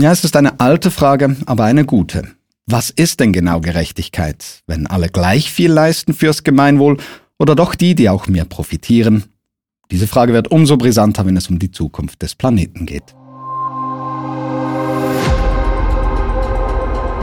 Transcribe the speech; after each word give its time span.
Ja, 0.00 0.12
es 0.12 0.22
ist 0.22 0.36
eine 0.36 0.60
alte 0.60 0.92
Frage, 0.92 1.34
aber 1.46 1.64
eine 1.64 1.84
gute. 1.84 2.22
Was 2.66 2.90
ist 2.90 3.18
denn 3.18 3.32
genau 3.32 3.60
Gerechtigkeit? 3.60 4.62
Wenn 4.68 4.86
alle 4.86 5.08
gleich 5.08 5.50
viel 5.50 5.72
leisten 5.72 6.14
fürs 6.14 6.44
Gemeinwohl 6.44 6.98
oder 7.36 7.56
doch 7.56 7.74
die, 7.74 7.96
die 7.96 8.08
auch 8.08 8.28
mehr 8.28 8.44
profitieren? 8.44 9.24
Diese 9.90 10.06
Frage 10.06 10.34
wird 10.34 10.52
umso 10.52 10.76
brisanter, 10.76 11.26
wenn 11.26 11.36
es 11.36 11.48
um 11.48 11.58
die 11.58 11.72
Zukunft 11.72 12.22
des 12.22 12.36
Planeten 12.36 12.86
geht. 12.86 13.16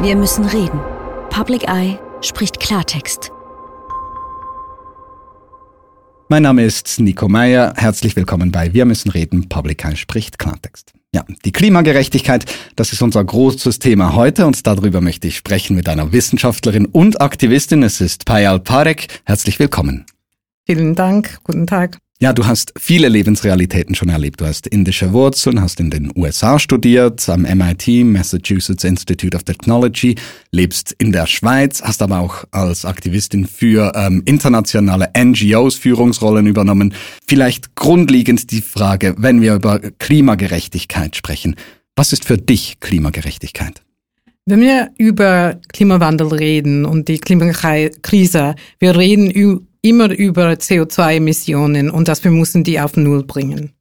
Wir 0.01 0.17
müssen 0.17 0.43
reden. 0.43 0.81
Public 1.29 1.69
Eye 1.69 1.97
spricht 2.19 2.59
Klartext. 2.59 3.31
Mein 6.27 6.41
Name 6.41 6.63
ist 6.63 6.99
Nico 6.99 7.29
Meyer. 7.29 7.73
Herzlich 7.77 8.15
willkommen 8.15 8.51
bei 8.51 8.73
Wir 8.73 8.85
müssen 8.85 9.11
reden. 9.11 9.47
Public 9.47 9.85
Eye 9.85 9.95
spricht 9.95 10.39
Klartext. 10.39 10.91
Ja, 11.13 11.23
die 11.45 11.51
Klimagerechtigkeit, 11.51 12.45
das 12.75 12.93
ist 12.93 13.03
unser 13.03 13.23
großes 13.23 13.77
Thema 13.77 14.15
heute 14.15 14.47
und 14.47 14.65
darüber 14.65 15.01
möchte 15.01 15.27
ich 15.27 15.37
sprechen 15.37 15.75
mit 15.75 15.87
einer 15.87 16.11
Wissenschaftlerin 16.13 16.87
und 16.87 17.21
Aktivistin. 17.21 17.83
Es 17.83 18.01
ist 18.01 18.25
Payal 18.25 18.59
Parek. 18.59 19.21
Herzlich 19.23 19.59
willkommen. 19.59 20.07
Vielen 20.65 20.95
Dank. 20.95 21.37
Guten 21.43 21.67
Tag. 21.67 21.99
Ja, 22.21 22.31
du 22.31 22.45
hast 22.45 22.71
viele 22.79 23.09
Lebensrealitäten 23.09 23.93
schon 23.93 24.07
erlebt. 24.07 24.39
Du 24.39 24.45
hast 24.45 24.67
indische 24.67 25.11
Wurzeln, 25.11 25.59
hast 25.59 25.81
in 25.81 25.89
den 25.89 26.13
USA 26.15 26.59
studiert, 26.59 27.27
am 27.27 27.41
MIT, 27.41 28.05
Massachusetts 28.05 28.85
Institute 28.85 29.35
of 29.35 29.43
Technology, 29.43 30.15
lebst 30.49 30.95
in 30.97 31.11
der 31.11 31.27
Schweiz, 31.27 31.81
hast 31.81 32.01
aber 32.01 32.19
auch 32.19 32.45
als 32.51 32.85
Aktivistin 32.85 33.45
für 33.45 33.91
ähm, 33.95 34.21
internationale 34.23 35.09
NGOs 35.17 35.75
Führungsrollen 35.75 36.47
übernommen. 36.47 36.93
Vielleicht 37.27 37.75
grundlegend 37.75 38.49
die 38.49 38.61
Frage, 38.61 39.15
wenn 39.17 39.41
wir 39.41 39.55
über 39.55 39.79
Klimagerechtigkeit 39.79 41.17
sprechen, 41.17 41.57
was 41.97 42.13
ist 42.13 42.23
für 42.23 42.37
dich 42.37 42.79
Klimagerechtigkeit? 42.79 43.81
Wenn 44.45 44.61
wir 44.61 44.91
über 44.97 45.59
Klimawandel 45.73 46.27
reden 46.27 46.85
und 46.85 47.09
die 47.09 47.17
Klimakrise, 47.17 48.55
wir 48.79 48.95
reden 48.95 49.29
immer 49.85 50.09
über 50.09 50.49
CO2-Emissionen 50.49 51.91
und 51.91 52.07
dass 52.07 52.23
wir 52.23 52.31
müssen 52.31 52.63
die 52.63 52.79
auf 52.79 52.97
Null 52.97 53.23
bringen. 53.23 53.71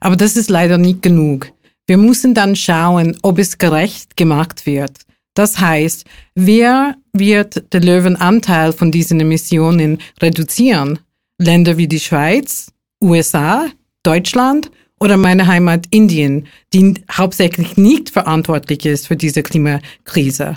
Aber 0.00 0.16
das 0.16 0.36
ist 0.36 0.50
leider 0.50 0.76
nicht 0.76 1.02
genug. 1.02 1.52
Wir 1.86 1.96
müssen 1.96 2.34
dann 2.34 2.56
schauen, 2.56 3.16
ob 3.22 3.38
es 3.38 3.56
gerecht 3.56 4.16
gemacht 4.16 4.66
wird. 4.66 5.02
Das 5.34 5.60
heißt, 5.60 6.04
wer 6.34 6.96
wird 7.12 7.72
den 7.72 7.82
Löwenanteil 7.82 8.72
von 8.72 8.90
diesen 8.90 9.20
Emissionen 9.20 9.98
reduzieren? 10.20 10.98
Länder 11.38 11.76
wie 11.76 11.86
die 11.86 12.00
Schweiz, 12.00 12.72
USA, 13.00 13.66
Deutschland 14.02 14.70
oder 14.98 15.16
meine 15.16 15.46
Heimat 15.46 15.86
Indien, 15.90 16.48
die 16.72 16.94
hauptsächlich 17.12 17.76
nicht 17.76 18.10
verantwortlich 18.10 18.84
ist 18.84 19.06
für 19.06 19.16
diese 19.16 19.42
Klimakrise. 19.42 20.56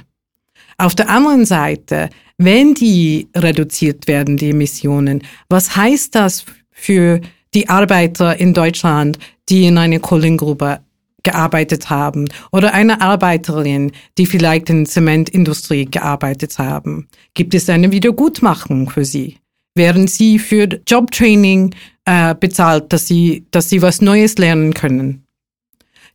Auf 0.77 0.95
der 0.95 1.09
anderen 1.09 1.45
Seite, 1.45 2.09
wenn 2.39 2.73
die 2.73 3.27
reduziert 3.35 4.07
werden, 4.07 4.37
die 4.37 4.51
Emissionen, 4.51 5.21
was 5.49 5.75
heißt 5.75 6.15
das 6.15 6.45
für 6.71 7.19
die 7.53 7.67
Arbeiter 7.67 8.39
in 8.39 8.53
Deutschland, 8.53 9.19
die 9.49 9.65
in 9.65 9.77
einer 9.77 9.99
Kohlengrube 9.99 10.79
gearbeitet 11.21 11.89
haben 11.89 12.29
oder 12.53 12.73
eine 12.73 13.01
Arbeiterin, 13.01 13.91
die 14.17 14.25
vielleicht 14.25 14.69
in 14.69 14.85
der 14.85 14.91
Zementindustrie 14.91 15.85
gearbeitet 15.85 16.57
haben? 16.57 17.09
Gibt 17.33 17.53
es 17.53 17.69
eine 17.69 17.91
Wiedergutmachung 17.91 18.89
für 18.89 19.03
sie? 19.03 19.37
Werden 19.75 20.07
sie 20.07 20.39
für 20.39 20.67
Jobtraining 20.87 21.75
äh, 22.05 22.35
bezahlt, 22.35 22.93
dass 22.93 23.05
sie, 23.05 23.45
dass 23.51 23.69
sie 23.69 23.81
was 23.81 23.99
Neues 23.99 24.37
lernen 24.37 24.73
können? 24.73 25.25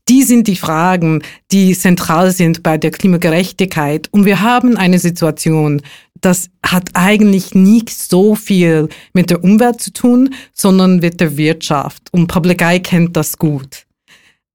Die 0.09 0.23
sind 0.23 0.49
die 0.49 0.57
Fragen, 0.57 1.23
die 1.51 1.75
zentral 1.75 2.31
sind 2.31 2.63
bei 2.63 2.77
der 2.77 2.91
Klimagerechtigkeit. 2.91 4.09
Und 4.11 4.27
wir 4.27 4.43
haben 4.43 4.77
eine 4.77 4.99
Situation, 4.99 5.81
das 6.25 6.49
hat 6.65 6.91
eigentlich 6.95 7.55
nicht 7.55 7.91
so 7.91 8.35
viel 8.35 8.89
mit 9.13 9.31
der 9.31 9.45
Umwelt 9.45 9.81
zu 9.81 9.93
tun, 9.93 10.35
sondern 10.55 10.99
mit 10.99 11.21
der 11.21 11.37
Wirtschaft. 11.37 12.09
Und 12.13 12.29
Public 12.29 12.63
Eye 12.63 12.81
kennt 12.81 13.17
das 13.17 13.37
gut. 13.37 13.87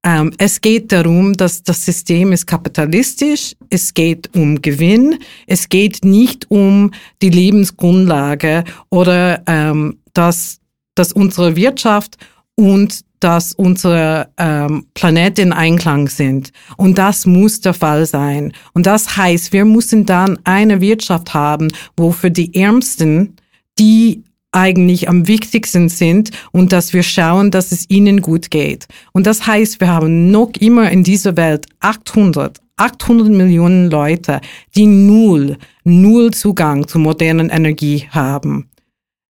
Ähm, 0.02 0.32
es 0.38 0.60
geht 0.60 0.90
darum, 0.92 1.34
dass 1.34 1.62
das 1.62 1.84
System 1.84 2.32
ist 2.32 2.46
kapitalistisch, 2.46 3.54
es 3.68 3.92
geht 3.92 4.34
um 4.34 4.62
Gewinn, 4.62 5.18
es 5.46 5.68
geht 5.68 6.04
nicht 6.04 6.50
um 6.50 6.90
die 7.20 7.28
Lebensgrundlage 7.28 8.64
oder 8.88 9.42
ähm, 9.46 9.98
dass, 10.14 10.58
dass 10.94 11.12
unsere 11.12 11.54
Wirtschaft 11.54 12.16
und 12.56 13.00
dass 13.20 13.52
unsere 13.52 14.28
ähm, 14.38 14.86
Planet 14.94 15.38
in 15.38 15.52
Einklang 15.52 16.08
sind. 16.08 16.52
Und 16.76 16.98
das 16.98 17.26
muss 17.26 17.60
der 17.60 17.74
Fall 17.74 18.06
sein. 18.06 18.52
Und 18.72 18.86
das 18.86 19.16
heißt, 19.16 19.52
wir 19.52 19.64
müssen 19.64 20.06
dann 20.06 20.38
eine 20.44 20.80
Wirtschaft 20.80 21.34
haben, 21.34 21.68
wo 21.96 22.12
für 22.12 22.30
die 22.30 22.54
Ärmsten, 22.54 23.36
die 23.78 24.24
eigentlich 24.52 25.08
am 25.08 25.28
wichtigsten 25.28 25.88
sind 25.88 26.30
und 26.52 26.72
dass 26.72 26.92
wir 26.92 27.02
schauen, 27.02 27.50
dass 27.50 27.72
es 27.72 27.88
ihnen 27.88 28.20
gut 28.20 28.50
geht. 28.50 28.88
Und 29.12 29.26
das 29.26 29.46
heißt, 29.46 29.80
wir 29.80 29.88
haben 29.88 30.30
noch 30.30 30.50
immer 30.58 30.90
in 30.90 31.04
dieser 31.04 31.36
Welt 31.36 31.66
800, 31.80 32.58
800 32.76 33.28
Millionen 33.28 33.90
Leute, 33.90 34.40
die 34.74 34.86
null, 34.86 35.56
null 35.84 36.32
Zugang 36.32 36.88
zu 36.88 36.98
modernen 36.98 37.50
Energie 37.50 38.08
haben. 38.10 38.68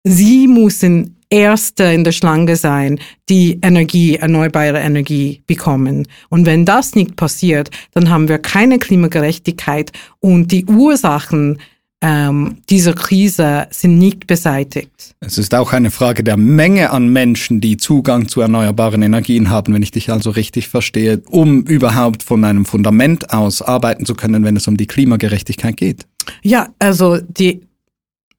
Sie 0.04 0.48
müssen 0.48 1.19
Erste 1.30 1.84
in 1.84 2.02
der 2.02 2.12
Schlange 2.12 2.56
sein, 2.56 2.98
die 3.28 3.60
Energie, 3.62 4.16
erneuerbare 4.16 4.80
Energie 4.80 5.42
bekommen. 5.46 6.08
Und 6.28 6.44
wenn 6.44 6.64
das 6.64 6.96
nicht 6.96 7.14
passiert, 7.14 7.70
dann 7.92 8.10
haben 8.10 8.28
wir 8.28 8.38
keine 8.38 8.78
Klimagerechtigkeit 8.78 9.92
und 10.18 10.50
die 10.50 10.66
Ursachen 10.66 11.58
ähm, 12.02 12.56
dieser 12.70 12.94
Krise 12.94 13.66
sind 13.70 13.98
nicht 13.98 14.26
beseitigt. 14.26 15.14
Es 15.20 15.36
ist 15.38 15.54
auch 15.54 15.72
eine 15.72 15.90
Frage 15.90 16.24
der 16.24 16.36
Menge 16.36 16.90
an 16.90 17.08
Menschen, 17.08 17.60
die 17.60 17.76
Zugang 17.76 18.26
zu 18.26 18.40
erneuerbaren 18.40 19.02
Energien 19.02 19.50
haben, 19.50 19.74
wenn 19.74 19.82
ich 19.82 19.90
dich 19.90 20.10
also 20.10 20.30
richtig 20.30 20.68
verstehe, 20.68 21.22
um 21.28 21.62
überhaupt 21.62 22.22
von 22.22 22.42
einem 22.44 22.64
Fundament 22.64 23.32
aus 23.32 23.60
arbeiten 23.60 24.06
zu 24.06 24.14
können, 24.14 24.44
wenn 24.44 24.56
es 24.56 24.66
um 24.66 24.76
die 24.76 24.86
Klimagerechtigkeit 24.86 25.76
geht. 25.76 26.06
Ja, 26.42 26.68
also 26.78 27.18
die 27.18 27.60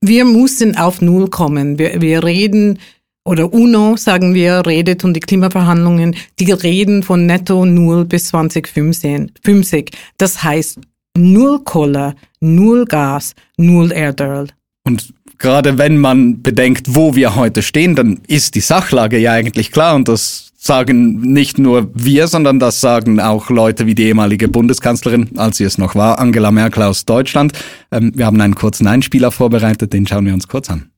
wir 0.01 0.25
müssen 0.25 0.77
auf 0.77 1.01
Null 1.01 1.29
kommen. 1.29 1.79
Wir, 1.79 2.01
wir 2.01 2.23
reden, 2.23 2.79
oder 3.23 3.53
UNO, 3.53 3.97
sagen 3.97 4.33
wir, 4.33 4.65
redet 4.65 5.03
um 5.03 5.13
die 5.13 5.19
Klimaverhandlungen, 5.19 6.15
die 6.39 6.51
reden 6.51 7.03
von 7.03 7.25
netto 7.25 7.65
Null 7.65 8.05
bis 8.05 8.25
2050. 8.27 9.91
Das 10.17 10.43
heißt, 10.43 10.79
Null 11.15 11.59
Kohle, 11.63 12.15
Null 12.39 12.85
Gas, 12.85 13.35
Null 13.57 13.91
Erdöl. 13.91 14.47
Und 14.85 15.13
gerade 15.37 15.77
wenn 15.77 15.97
man 15.97 16.41
bedenkt, 16.41 16.95
wo 16.95 17.15
wir 17.15 17.35
heute 17.35 17.61
stehen, 17.61 17.95
dann 17.95 18.19
ist 18.27 18.55
die 18.55 18.61
Sachlage 18.61 19.19
ja 19.19 19.33
eigentlich 19.33 19.71
klar 19.71 19.95
und 19.95 20.07
das 20.07 20.50
sagen 20.63 21.21
nicht 21.21 21.57
nur 21.57 21.89
wir, 21.95 22.27
sondern 22.27 22.59
das 22.59 22.81
sagen 22.81 23.19
auch 23.19 23.49
Leute 23.49 23.87
wie 23.87 23.95
die 23.95 24.03
ehemalige 24.03 24.47
Bundeskanzlerin, 24.47 25.31
als 25.37 25.57
sie 25.57 25.63
es 25.63 25.79
noch 25.79 25.95
war, 25.95 26.19
Angela 26.19 26.51
Merkel 26.51 26.83
aus 26.83 27.03
Deutschland. 27.05 27.53
Ähm, 27.91 28.11
wir 28.15 28.27
haben 28.27 28.39
einen 28.39 28.53
kurzen 28.53 28.85
Einspieler 28.85 29.31
vorbereitet, 29.31 29.91
den 29.91 30.05
schauen 30.05 30.27
wir 30.27 30.35
uns 30.35 30.47
kurz 30.47 30.69
an. 30.69 30.91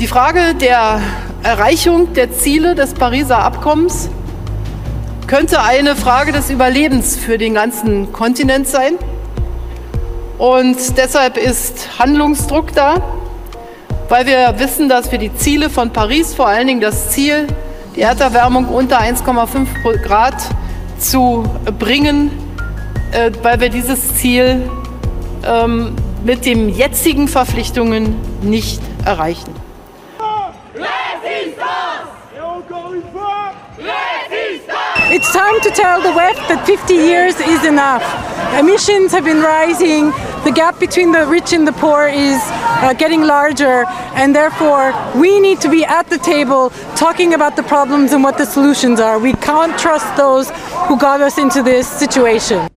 Die 0.00 0.08
Frage 0.08 0.56
der 0.60 1.00
Erreichung 1.44 2.12
der 2.14 2.32
Ziele 2.32 2.74
des 2.74 2.94
Pariser 2.94 3.38
Abkommens 3.38 4.10
könnte 5.28 5.62
eine 5.62 5.94
Frage 5.94 6.32
des 6.32 6.50
Überlebens 6.50 7.16
für 7.16 7.38
den 7.38 7.54
ganzen 7.54 8.12
Kontinent 8.12 8.66
sein. 8.66 8.94
Und 10.38 10.98
deshalb 10.98 11.36
ist 11.36 12.00
Handlungsdruck 12.00 12.74
da, 12.74 13.00
weil 14.08 14.26
wir 14.26 14.54
wissen, 14.58 14.88
dass 14.88 15.12
wir 15.12 15.20
die 15.20 15.32
Ziele 15.32 15.70
von 15.70 15.92
Paris, 15.92 16.34
vor 16.34 16.48
allen 16.48 16.66
Dingen 16.66 16.80
das 16.80 17.10
Ziel 17.10 17.46
die 17.94 18.00
Erderwärmung 18.00 18.68
unter 18.68 19.00
1,5 19.00 20.02
Grad 20.02 20.34
zu 20.98 21.44
bringen, 21.78 22.30
äh, 23.12 23.30
weil 23.42 23.60
wir 23.60 23.68
dieses 23.68 24.16
Ziel 24.16 24.70
ähm, 25.44 25.94
mit 26.24 26.46
den 26.46 26.68
jetzigen 26.68 27.28
Verpflichtungen 27.28 28.16
nicht 28.42 28.80
erreichen. 29.04 29.54
It's 35.10 35.30
time 35.30 35.60
to 35.60 35.70
tell 35.70 36.00
the 36.00 36.14
West 36.16 36.40
that 36.48 36.64
50 36.64 36.94
years 36.94 37.34
is 37.38 37.64
enough. 37.66 38.02
Emissions 38.58 39.12
have 39.12 39.24
been 39.24 39.42
rising, 39.42 40.10
the 40.44 40.52
gap 40.52 40.78
between 40.78 41.12
the 41.12 41.26
rich 41.26 41.52
and 41.52 41.66
the 41.66 41.72
poor 41.72 42.08
is 42.08 42.40
uh, 42.82 42.94
getting 42.94 43.22
larger, 43.22 43.84
and 44.14 44.34
therefore 44.34 44.92
we 45.14 45.40
need 45.40 45.60
to 45.60 45.68
be 45.68 45.84
at 45.84 46.08
the 46.10 46.18
table 46.18 46.70
talking 46.96 47.34
about 47.34 47.56
the 47.56 47.62
problems 47.62 48.12
and 48.12 48.22
what 48.22 48.38
the 48.38 48.46
solutions 48.46 49.00
are. 49.00 49.18
We 49.18 49.34
can't 49.34 49.78
trust 49.78 50.16
those 50.16 50.50
who 50.88 50.98
got 50.98 51.20
us 51.20 51.38
into 51.38 51.62
this 51.62 51.86
situation. 51.86 52.68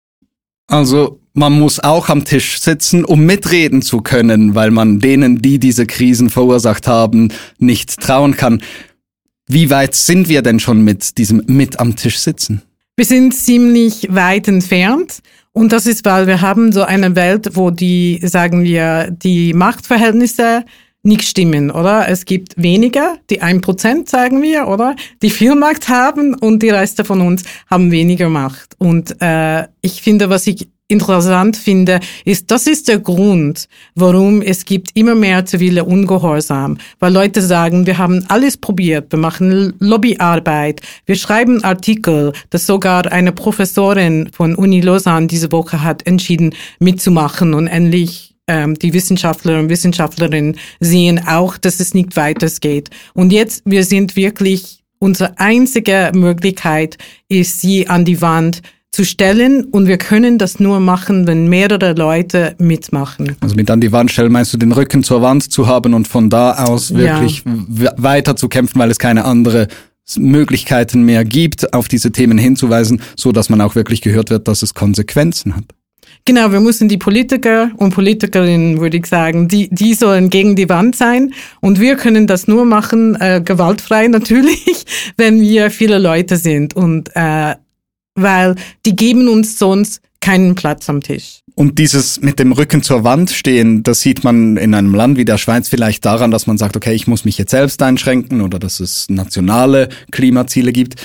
Also 0.68 1.20
man 1.34 1.60
muss 1.60 1.80
auch 1.80 2.10
am 2.10 2.24
Tisch 2.24 2.60
sitzen, 2.60 3.04
um 3.06 3.26
mitreden 3.26 3.82
zu 3.82 4.02
können, 4.02 4.56
weil 4.56 4.72
man 4.72 5.00
denen, 5.00 5.42
die 5.42 5.60
diese 5.60 5.86
Krisen 5.86 6.30
verursacht 6.30 6.88
haben, 6.88 7.30
nicht 7.60 8.00
trauen 8.00 8.36
kann. 8.36 8.62
Wie 9.48 9.70
weit 9.70 9.94
sind 9.94 10.28
wir 10.28 10.42
denn 10.42 10.60
schon 10.60 10.84
mit 10.84 11.18
diesem 11.18 11.44
mit 11.46 11.80
am 11.80 11.96
Tisch 11.96 12.18
sitzen? 12.20 12.64
Wir 12.96 13.06
sind 13.06 13.36
ziemlich 13.36 14.08
weit 14.10 14.48
entfernt. 14.48 15.20
Und 15.56 15.72
das 15.72 15.86
ist, 15.88 16.04
weil 16.04 16.28
wir 16.28 16.42
haben 16.42 16.74
so 16.74 16.84
eine 16.84 17.16
Welt, 17.16 17.52
wo 17.54 17.72
die, 17.72 18.20
sagen 18.22 18.66
wir, 18.66 19.10
die 19.10 19.54
Machtverhältnisse 19.54 20.66
nicht 21.02 21.24
stimmen, 21.24 21.72
oder? 21.72 22.10
Es 22.10 22.26
gibt 22.26 22.62
weniger, 22.62 23.16
die 23.30 23.42
ein 23.42 23.62
Prozent, 23.62 24.10
sagen 24.10 24.42
wir, 24.42 24.68
oder? 24.68 24.98
Die 25.22 25.30
viel 25.30 25.56
Macht 25.56 25.88
haben 25.88 26.34
und 26.34 26.62
die 26.62 26.72
Reste 26.72 27.06
von 27.06 27.22
uns 27.22 27.44
haben 27.70 27.90
weniger 27.92 28.28
Macht. 28.28 28.76
Und 28.80 29.22
äh, 29.22 29.68
ich 29.80 30.02
finde, 30.02 30.30
was 30.30 30.46
ich 30.46 30.68
interessant 30.88 31.58
finde, 31.58 32.00
ist, 32.26 32.52
das 32.52 32.68
ist 32.68 32.88
der 32.88 33.00
Grund, 33.00 33.68
warum 33.96 34.42
es 34.42 34.66
gibt 34.66 34.96
immer 34.96 35.16
mehr 35.16 35.46
zivile 35.46 35.84
Ungehorsam. 35.84 36.78
Weil 37.00 37.14
Leute 37.14 37.42
sagen, 37.42 37.86
wir 37.86 37.98
haben 37.98 38.24
alles 38.28 38.58
probiert, 38.58 39.12
wir 39.12 39.20
machen 39.20 39.74
Lobbyarbeit, 39.80 40.82
wir 41.06 41.16
schreiben 41.16 41.64
Artikel, 41.64 42.34
dass 42.52 42.68
sogar 42.68 43.12
eine 43.12 43.32
Professorin 43.32 44.30
von 44.32 44.56
Uni 44.56 44.82
Lausanne 44.82 45.28
diese 45.28 45.52
Woche 45.52 45.84
hat 45.84 46.06
entschieden 46.06 46.54
mitzumachen 46.80 47.54
und 47.54 47.68
endlich 47.68 48.36
ähm, 48.48 48.76
die 48.76 48.94
Wissenschaftler 48.94 49.60
und 49.60 49.70
Wissenschaftlerinnen 49.70 50.58
sehen 50.80 51.20
auch, 51.28 51.58
dass 51.58 51.80
es 51.80 51.94
nicht 51.96 52.16
weitergeht. 52.16 52.90
Und 53.14 53.32
jetzt, 53.32 53.64
wir 53.66 53.84
sind 53.84 54.16
wirklich, 54.16 54.84
unsere 55.00 55.38
einzige 55.40 56.12
Möglichkeit 56.14 56.98
ist, 57.28 57.62
sie 57.62 57.88
an 57.88 58.06
die 58.06 58.22
Wand 58.22 58.62
zu 58.96 59.04
stellen 59.04 59.66
und 59.66 59.88
wir 59.88 59.98
können 59.98 60.38
das 60.38 60.60
nur 60.60 60.80
machen, 60.80 61.28
wenn 61.28 61.50
mehrere 61.50 61.94
Leute 61.94 62.56
mitmachen. 62.60 63.36
Also 63.42 63.56
mit 63.56 63.70
an 63.70 63.82
die 63.82 63.92
Wand 63.92 64.10
stellen 64.10 64.32
meinst 64.32 64.54
du 64.54 64.58
den 64.58 64.72
Rücken 64.72 65.04
zur 65.04 65.22
Wand 65.22 65.52
zu 65.52 65.68
haben 65.68 65.94
und 65.94 66.08
von 66.08 66.30
da 66.30 66.64
aus 66.66 66.94
wirklich 66.94 67.44
ja. 67.46 67.92
weiter 67.98 68.38
zu 68.38 68.48
kämpfen, 68.48 68.80
weil 68.80 68.90
es 68.90 68.98
keine 68.98 69.26
andere 69.26 69.68
Möglichkeiten 70.18 71.04
mehr 71.04 71.26
gibt, 71.26 71.74
auf 71.74 71.90
diese 71.90 72.14
Themen 72.14 72.38
hinzuweisen, 72.38 73.02
so 73.18 73.34
dass 73.34 73.50
man 73.50 73.60
auch 73.60 73.76
wirklich 73.76 74.02
gehört 74.02 74.30
wird, 74.30 74.48
dass 74.48 74.62
es 74.62 74.74
Konsequenzen 74.74 75.58
hat. 75.58 75.66
Genau, 76.24 76.52
wir 76.52 76.62
müssen 76.62 76.88
die 76.88 76.98
Politiker 76.98 77.72
und 77.76 77.94
Politikerinnen, 77.94 78.80
würde 78.80 78.98
ich 78.98 79.08
sagen, 79.08 79.48
die, 79.48 79.70
die 79.70 79.94
sollen 79.94 80.30
gegen 80.30 80.56
die 80.56 80.70
Wand 80.70 80.96
sein. 80.96 81.34
Und 81.60 81.80
wir 81.80 81.98
können 81.98 82.28
das 82.28 82.48
nur 82.48 82.66
machen, 82.66 83.16
äh, 83.20 83.42
gewaltfrei 83.44 84.08
natürlich, 84.08 84.86
wenn 85.18 85.42
wir 85.42 85.70
viele 85.70 86.00
Leute 86.00 86.38
sind. 86.38 86.76
Und 86.76 87.12
äh, 87.14 87.56
weil 88.16 88.56
die 88.86 88.96
geben 88.96 89.28
uns 89.28 89.60
sonst 89.60 90.02
keinen 90.22 90.56
Platz 90.56 90.90
am 90.90 91.02
Tisch. 91.02 91.42
Und 91.54 91.78
dieses 91.78 92.20
mit 92.20 92.40
dem 92.40 92.52
Rücken 92.52 92.82
zur 92.82 93.04
Wand 93.04 93.30
stehen, 93.30 93.84
das 93.84 94.02
sieht 94.02 94.24
man 94.24 94.58
in 94.58 94.74
einem 94.74 94.96
Land 94.96 95.18
wie 95.18 95.26
der 95.26 95.38
Schweiz 95.38 95.70
vielleicht 95.70 96.04
daran, 96.04 96.32
dass 96.32 96.48
man 96.48 96.58
sagt, 96.58 96.76
okay, 96.76 96.94
ich 96.94 97.06
muss 97.06 97.26
mich 97.26 97.38
jetzt 97.38 97.52
selbst 97.52 97.82
einschränken 97.84 98.42
oder 98.42 98.58
dass 98.58 98.80
es 98.80 99.08
nationale 99.10 99.88
Klimaziele 100.12 100.72
gibt. 100.72 100.96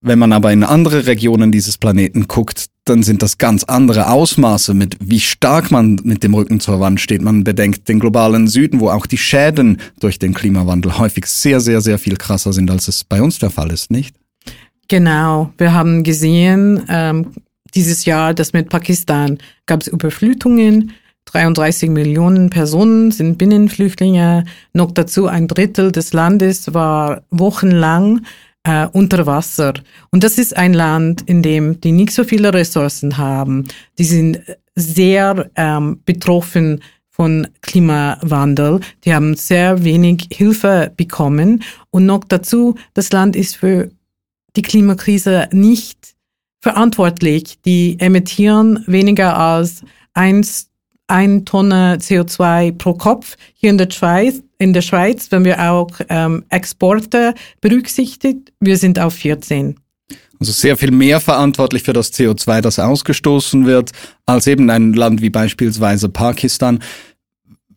Wenn 0.00 0.18
man 0.18 0.32
aber 0.32 0.52
in 0.52 0.64
andere 0.64 1.06
Regionen 1.06 1.52
dieses 1.52 1.78
Planeten 1.78 2.26
guckt, 2.26 2.66
dann 2.84 3.04
sind 3.04 3.22
das 3.22 3.38
ganz 3.38 3.62
andere 3.62 4.10
Ausmaße, 4.10 4.74
mit 4.74 4.96
wie 5.00 5.20
stark 5.20 5.70
man 5.70 6.00
mit 6.02 6.24
dem 6.24 6.34
Rücken 6.34 6.58
zur 6.58 6.80
Wand 6.80 7.00
steht. 7.00 7.22
Man 7.22 7.44
bedenkt 7.44 7.88
den 7.88 8.00
globalen 8.00 8.48
Süden, 8.48 8.80
wo 8.80 8.88
auch 8.88 9.06
die 9.06 9.18
Schäden 9.18 9.80
durch 10.00 10.18
den 10.18 10.34
Klimawandel 10.34 10.98
häufig 10.98 11.26
sehr, 11.26 11.60
sehr, 11.60 11.80
sehr 11.80 11.98
viel 11.98 12.16
krasser 12.16 12.52
sind, 12.52 12.70
als 12.70 12.88
es 12.88 13.04
bei 13.04 13.22
uns 13.22 13.38
der 13.38 13.50
Fall 13.50 13.70
ist, 13.70 13.92
nicht? 13.92 14.16
Genau, 14.88 15.52
wir 15.58 15.72
haben 15.72 16.02
gesehen, 16.02 16.82
ähm, 16.88 17.32
dieses 17.74 18.04
Jahr, 18.04 18.34
dass 18.34 18.52
mit 18.52 18.68
Pakistan 18.68 19.38
gab 19.66 19.80
es 19.80 19.88
Überflutungen. 19.88 20.92
33 21.26 21.88
Millionen 21.88 22.50
Personen 22.50 23.10
sind 23.10 23.38
Binnenflüchtlinge. 23.38 24.44
Noch 24.72 24.90
dazu 24.90 25.28
ein 25.28 25.48
Drittel 25.48 25.92
des 25.92 26.12
Landes 26.12 26.74
war 26.74 27.22
wochenlang 27.30 28.22
äh, 28.64 28.86
unter 28.92 29.26
Wasser. 29.26 29.74
Und 30.10 30.24
das 30.24 30.38
ist 30.38 30.56
ein 30.56 30.74
Land, 30.74 31.22
in 31.22 31.42
dem 31.42 31.80
die 31.80 31.92
nicht 31.92 32.12
so 32.12 32.24
viele 32.24 32.52
Ressourcen 32.52 33.16
haben. 33.16 33.66
Die 33.98 34.04
sind 34.04 34.40
sehr 34.74 35.50
ähm, 35.56 36.00
betroffen 36.04 36.80
von 37.10 37.46
Klimawandel. 37.60 38.80
Die 39.04 39.14
haben 39.14 39.34
sehr 39.34 39.84
wenig 39.84 40.28
Hilfe 40.32 40.92
bekommen. 40.96 41.62
Und 41.90 42.06
noch 42.06 42.24
dazu, 42.24 42.76
das 42.94 43.12
Land 43.12 43.36
ist 43.36 43.56
für 43.56 43.90
die 44.56 44.62
Klimakrise 44.62 45.48
nicht 45.52 46.14
verantwortlich. 46.60 47.60
Die 47.64 47.98
emittieren 47.98 48.84
weniger 48.86 49.36
als 49.36 49.82
eins, 50.14 50.68
ein 51.08 51.44
Tonne 51.44 51.98
CO2 52.00 52.72
pro 52.72 52.94
Kopf 52.94 53.36
hier 53.54 53.70
in 53.70 53.78
der 53.78 53.90
Schweiz. 53.90 54.42
In 54.58 54.72
der 54.72 54.82
Schweiz, 54.82 55.30
wenn 55.30 55.44
wir 55.44 55.60
auch 55.70 55.90
ähm, 56.08 56.44
Exporte 56.48 57.34
berücksichtigt, 57.60 58.52
wir 58.60 58.76
sind 58.76 58.98
auf 58.98 59.14
14. 59.14 59.76
Also 60.38 60.52
sehr 60.52 60.76
viel 60.76 60.90
mehr 60.90 61.20
verantwortlich 61.20 61.82
für 61.82 61.92
das 61.92 62.12
CO2, 62.12 62.60
das 62.60 62.78
ausgestoßen 62.78 63.66
wird, 63.66 63.90
als 64.26 64.46
eben 64.46 64.70
ein 64.70 64.92
Land 64.92 65.22
wie 65.22 65.30
beispielsweise 65.30 66.08
Pakistan. 66.08 66.80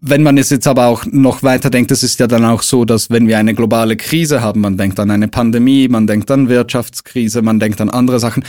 Wenn 0.07 0.21
man 0.21 0.37
es 0.37 0.51
jetzt 0.51 0.67
aber 0.67 0.85
auch 0.85 1.03
noch 1.07 1.41
weiter 1.41 1.71
denkt, 1.71 1.89
es 1.89 2.03
ist 2.03 2.19
ja 2.19 2.27
dann 2.27 2.45
auch 2.45 2.61
so, 2.61 2.85
dass 2.85 3.09
wenn 3.09 3.27
wir 3.27 3.39
eine 3.39 3.55
globale 3.55 3.97
Krise 3.97 4.39
haben, 4.39 4.61
man 4.61 4.77
denkt 4.77 4.99
an 4.99 5.09
eine 5.09 5.27
Pandemie, 5.27 5.87
man 5.87 6.05
denkt 6.05 6.29
an 6.29 6.47
Wirtschaftskrise, 6.47 7.41
man 7.41 7.59
denkt 7.59 7.81
an 7.81 7.89
andere 7.89 8.19
Sachen, 8.19 8.45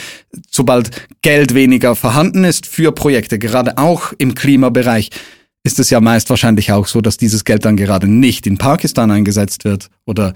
sobald 0.51 0.91
Geld 1.23 1.55
weniger 1.55 1.97
vorhanden 1.97 2.45
ist 2.45 2.67
für 2.67 2.93
Projekte, 2.93 3.39
gerade 3.39 3.79
auch 3.79 4.13
im 4.19 4.35
Klimabereich, 4.35 5.09
ist 5.65 5.79
es 5.79 5.89
ja 5.89 5.99
meist 6.01 6.29
wahrscheinlich 6.29 6.73
auch 6.73 6.87
so, 6.87 7.01
dass 7.01 7.17
dieses 7.17 7.45
Geld 7.45 7.65
dann 7.65 7.79
gerade 7.79 8.07
nicht 8.07 8.47
in 8.47 8.59
Pakistan 8.59 9.11
eingesetzt 9.11 9.65
wird 9.65 9.89
oder 10.05 10.35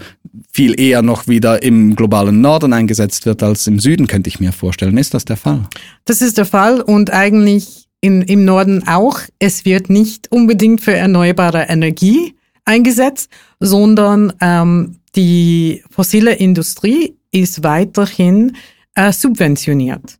viel 0.51 0.79
eher 0.79 1.03
noch 1.03 1.27
wieder 1.27 1.61
im 1.61 1.95
globalen 1.95 2.41
Norden 2.41 2.73
eingesetzt 2.73 3.27
wird 3.27 3.43
als 3.43 3.67
im 3.67 3.79
Süden, 3.79 4.07
könnte 4.07 4.27
ich 4.27 4.39
mir 4.39 4.51
vorstellen. 4.53 4.97
Ist 4.97 5.13
das 5.13 5.23
der 5.23 5.37
Fall? 5.37 5.67
Das 6.05 6.23
ist 6.23 6.39
der 6.39 6.45
Fall 6.45 6.81
und 6.81 7.13
eigentlich 7.13 7.90
in, 8.01 8.21
im 8.23 8.43
Norden 8.45 8.87
auch. 8.87 9.19
Es 9.39 9.63
wird 9.63 9.89
nicht 9.89 10.31
unbedingt 10.31 10.81
für 10.81 10.93
erneuerbare 10.93 11.67
Energie 11.69 12.35
eingesetzt, 12.65 13.29
sondern 13.59 14.33
ähm, 14.41 14.97
die 15.15 15.83
fossile 15.89 16.33
Industrie 16.33 17.15
ist 17.31 17.63
weiterhin 17.63 18.57
äh, 18.95 19.11
subventioniert. 19.11 20.17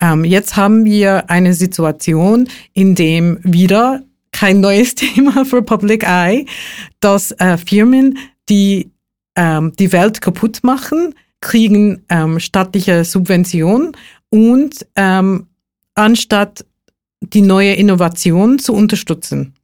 Ähm, 0.00 0.24
jetzt 0.24 0.56
haben 0.56 0.84
wir 0.84 1.28
eine 1.30 1.54
Situation, 1.54 2.48
in 2.72 2.94
dem 2.94 3.38
wieder 3.42 4.02
kein 4.32 4.60
neues 4.60 4.94
Thema 4.94 5.44
für 5.44 5.62
Public 5.62 6.04
Eye, 6.04 6.46
dass 7.00 7.32
äh, 7.32 7.56
Firmen, 7.58 8.18
die 8.48 8.90
ähm, 9.36 9.72
die 9.78 9.92
Welt 9.92 10.20
kaputt 10.20 10.60
machen, 10.62 11.14
kriegen 11.40 12.04
ähm, 12.08 12.38
staatliche 12.38 13.04
Subventionen 13.04 13.92
und 14.30 14.86
ähm, 14.96 15.48
anstatt 15.94 16.64
die 17.20 17.42
neue 17.42 17.74
Innovation 17.74 18.58
zu 18.58 18.72
unterstützen. 18.72 19.54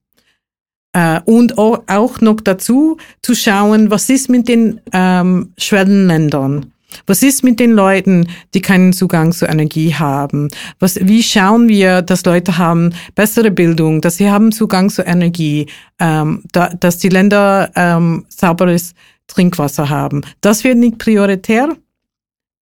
Äh, 0.92 1.20
und 1.25 1.56
auch 1.58 2.20
noch 2.20 2.40
dazu 2.40 2.96
zu 3.22 3.34
schauen, 3.34 3.90
was 3.90 4.10
ist 4.10 4.28
mit 4.28 4.48
den 4.48 4.80
ähm, 4.92 5.52
Schwellenländern? 5.56 6.72
Was 7.06 7.22
ist 7.22 7.44
mit 7.44 7.60
den 7.60 7.72
Leuten, 7.72 8.28
die 8.54 8.60
keinen 8.60 8.92
Zugang 8.92 9.32
zu 9.32 9.46
Energie 9.46 9.94
haben? 9.94 10.48
Was, 10.80 10.96
wie 11.00 11.22
schauen 11.22 11.68
wir, 11.68 12.02
dass 12.02 12.25
Leute 12.25 12.58
haben 12.58 12.92
bessere 13.14 13.50
Bildung, 13.50 14.00
dass 14.00 14.16
sie 14.16 14.30
haben 14.30 14.50
Zugang 14.50 14.90
zu 14.90 15.02
Energie, 15.02 15.66
ähm, 16.00 16.42
da, 16.52 16.68
dass 16.68 16.98
die 16.98 17.08
Länder 17.08 17.70
ähm, 17.76 18.26
sauberes 18.28 18.94
Trinkwasser 19.28 19.88
haben? 19.88 20.22
Das 20.40 20.64
wird 20.64 20.78
nicht 20.78 20.98
prioritär, 20.98 21.76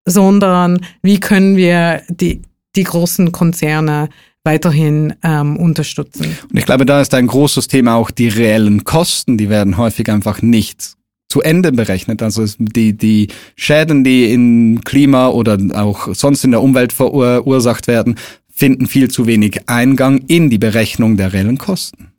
sondern 0.04 0.80
wie 1.02 1.20
können 1.20 1.56
wir 1.56 2.02
die, 2.08 2.42
die 2.76 2.84
großen 2.84 3.32
Konzerne 3.32 4.08
weiterhin 4.44 5.14
ähm, 5.22 5.56
unterstützen. 5.56 6.36
Und 6.50 6.56
ich 6.58 6.64
glaube, 6.64 6.86
da 6.86 7.00
ist 7.00 7.14
ein 7.14 7.26
großes 7.26 7.68
Thema 7.68 7.96
auch 7.96 8.10
die 8.10 8.28
reellen 8.28 8.84
Kosten, 8.84 9.36
die 9.36 9.48
werden 9.48 9.76
häufig 9.76 10.10
einfach 10.10 10.42
nicht 10.42 10.96
zu 11.28 11.42
Ende 11.42 11.72
berechnet. 11.72 12.22
Also 12.22 12.44
die, 12.58 12.94
die 12.96 13.28
Schäden, 13.56 14.04
die 14.04 14.32
im 14.32 14.80
Klima 14.84 15.28
oder 15.28 15.58
auch 15.74 16.14
sonst 16.14 16.44
in 16.44 16.52
der 16.52 16.62
Umwelt 16.62 16.92
verursacht 16.92 17.86
werden, 17.86 18.16
finden 18.48 18.86
viel 18.86 19.10
zu 19.10 19.26
wenig 19.26 19.68
Eingang 19.68 20.18
in 20.26 20.50
die 20.50 20.58
Berechnung 20.58 21.16
der 21.16 21.32
reellen 21.32 21.58
Kosten. 21.58 22.12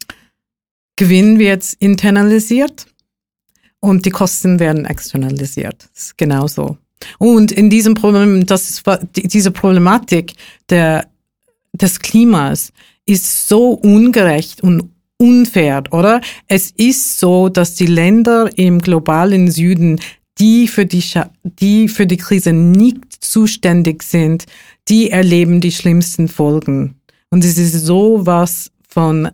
Gewinn 0.95 1.39
wird 1.39 1.73
internalisiert 1.79 2.85
und 3.79 4.05
die 4.05 4.09
Kosten 4.09 4.59
werden 4.59 4.85
externalisiert. 4.85 5.89
Das 5.93 6.03
ist 6.03 6.17
genauso. 6.17 6.77
Und 7.17 7.51
in 7.51 7.69
diesem 7.69 7.93
Problem, 7.93 8.45
das 8.45 8.69
ist 8.69 8.83
diese 9.15 9.51
Problematik 9.51 10.33
der 10.69 11.08
des 11.81 11.99
Klimas 11.99 12.71
ist 13.05 13.47
so 13.47 13.71
ungerecht 13.71 14.61
und 14.61 14.89
unfair, 15.17 15.83
oder? 15.91 16.21
Es 16.47 16.71
ist 16.71 17.19
so, 17.19 17.49
dass 17.49 17.75
die 17.75 17.87
Länder 17.87 18.49
im 18.55 18.79
globalen 18.79 19.51
Süden, 19.51 19.99
die 20.39 20.67
für 20.67 20.85
die, 20.85 21.03
die 21.43 21.87
für 21.89 22.07
die 22.07 22.17
Krise 22.17 22.53
nicht 22.53 23.23
zuständig 23.23 24.03
sind, 24.03 24.45
die 24.87 25.11
erleben 25.11 25.59
die 25.59 25.71
schlimmsten 25.71 26.27
Folgen. 26.27 26.95
Und 27.29 27.43
es 27.43 27.57
ist 27.57 27.85
so 27.85 28.25
was 28.25 28.71
von 28.87 29.29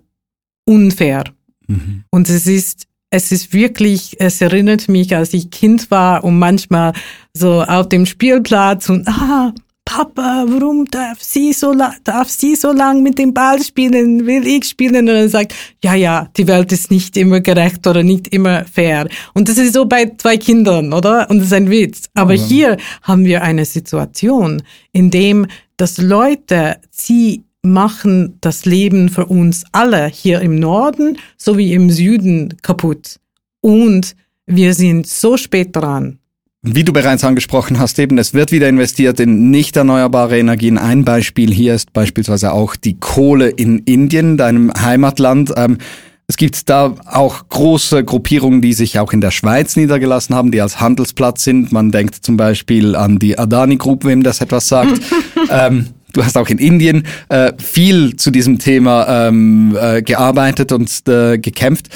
unfair. 0.65 1.25
Mhm. 1.67 2.03
Und 2.09 2.29
es 2.29 2.47
ist, 2.47 2.87
es 3.11 3.31
ist 3.31 3.53
wirklich, 3.53 4.19
es 4.19 4.41
erinnert 4.41 4.89
mich, 4.89 5.15
als 5.15 5.33
ich 5.33 5.51
Kind 5.51 5.91
war 5.91 6.23
und 6.23 6.39
manchmal 6.39 6.93
so 7.33 7.61
auf 7.61 7.87
dem 7.87 8.05
Spielplatz 8.05 8.89
und 8.89 9.07
ah, 9.07 9.53
Papa, 9.95 10.43
warum 10.49 10.83
darf 10.83 11.23
sie 11.23 11.53
so, 11.53 11.73
darf 12.03 12.27
sie 12.27 12.55
so 12.55 12.73
lang 12.73 13.01
mit 13.01 13.17
dem 13.17 13.33
Ball 13.33 13.63
spielen? 13.63 14.25
Will 14.25 14.45
ich 14.45 14.65
spielen? 14.65 15.07
Und 15.07 15.15
er 15.15 15.29
sagt, 15.29 15.53
ja, 15.81 15.95
ja, 15.95 16.27
die 16.35 16.47
Welt 16.47 16.73
ist 16.73 16.91
nicht 16.91 17.15
immer 17.15 17.39
gerecht 17.39 17.87
oder 17.87 18.03
nicht 18.03 18.27
immer 18.33 18.65
fair. 18.65 19.07
Und 19.33 19.47
das 19.47 19.57
ist 19.57 19.73
so 19.73 19.85
bei 19.85 20.11
zwei 20.17 20.35
Kindern, 20.35 20.91
oder? 20.91 21.29
Und 21.29 21.37
das 21.37 21.47
ist 21.47 21.53
ein 21.53 21.69
Witz. 21.69 22.09
Aber 22.13 22.33
ja. 22.33 22.43
hier 22.43 22.77
haben 23.03 23.23
wir 23.23 23.41
eine 23.41 23.63
Situation, 23.63 24.63
in 24.91 25.11
dem 25.11 25.47
dass 25.77 25.97
Leute, 25.97 26.75
sie 26.91 27.45
machen 27.61 28.37
das 28.41 28.65
Leben 28.65 29.07
für 29.07 29.27
uns 29.27 29.63
alle 29.71 30.07
hier 30.07 30.41
im 30.41 30.59
Norden 30.59 31.19
sowie 31.37 31.71
im 31.71 31.89
Süden 31.89 32.57
kaputt. 32.61 33.21
Und 33.61 34.13
wir 34.45 34.73
sind 34.73 35.07
so 35.07 35.37
spät 35.37 35.73
dran. 35.73 36.19
Wie 36.67 36.84
du 36.84 36.93
bereits 36.93 37.24
angesprochen 37.24 37.77
hast, 37.77 38.00
eben, 38.00 38.17
es 38.17 38.34
wird 38.34 38.51
wieder 38.51 38.67
investiert 38.67 39.19
in 39.19 39.51
nicht 39.51 39.77
erneuerbare 39.77 40.39
Energien. 40.39 40.79
Ein 40.79 41.05
Beispiel 41.05 41.53
hier 41.53 41.75
ist 41.75 41.93
beispielsweise 41.93 42.53
auch 42.53 42.75
die 42.75 43.00
Kohle 43.00 43.50
in 43.50 43.79
Indien, 43.79 44.36
deinem 44.36 44.74
Heimatland. 44.74 45.53
Ähm, 45.55 45.77
es 46.25 46.38
gibt 46.38 46.67
da 46.67 46.95
auch 47.05 47.50
große 47.50 48.03
Gruppierungen, 48.03 48.62
die 48.62 48.74
sich 48.74 48.98
auch 48.98 49.13
in 49.13 49.22
der 49.22 49.29
Schweiz 49.29 49.75
niedergelassen 49.75 50.34
haben, 50.34 50.51
die 50.51 50.60
als 50.60 50.79
Handelsplatz 50.79 51.43
sind. 51.43 51.72
Man 51.72 51.91
denkt 51.91 52.15
zum 52.15 52.36
Beispiel 52.36 52.95
an 52.95 53.19
die 53.19 53.38
Adani 53.38 53.77
Group, 53.77 54.03
wem 54.03 54.24
das 54.24 54.41
etwas 54.41 54.67
sagt. 54.67 55.01
ähm, 55.51 55.89
du 56.13 56.25
hast 56.25 56.36
auch 56.36 56.50
in 56.50 56.57
Indien 56.57 57.05
äh, 57.29 57.53
viel 57.60 58.15
zu 58.15 58.31
diesem 58.31 58.57
Thema 58.57 59.27
ähm, 59.27 59.77
äh, 59.79 60.01
gearbeitet 60.01 60.72
und 60.72 60.89
äh, 61.07 61.38
gekämpft. 61.38 61.89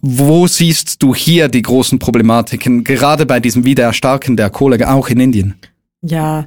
Wo 0.00 0.46
siehst 0.46 1.02
du 1.02 1.14
hier 1.14 1.48
die 1.48 1.62
großen 1.62 1.98
Problematiken, 1.98 2.82
gerade 2.82 3.26
bei 3.26 3.40
diesem 3.40 3.64
Wiedererstarken 3.64 4.36
der 4.36 4.50
Kohle, 4.50 4.88
auch 4.90 5.08
in 5.08 5.20
Indien? 5.20 5.54
Ja, 6.00 6.46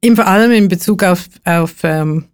im, 0.00 0.16
vor 0.16 0.26
allem 0.26 0.50
in 0.52 0.68
Bezug 0.68 1.02
auf, 1.04 1.28
auf 1.44 1.84
ähm, 1.84 2.24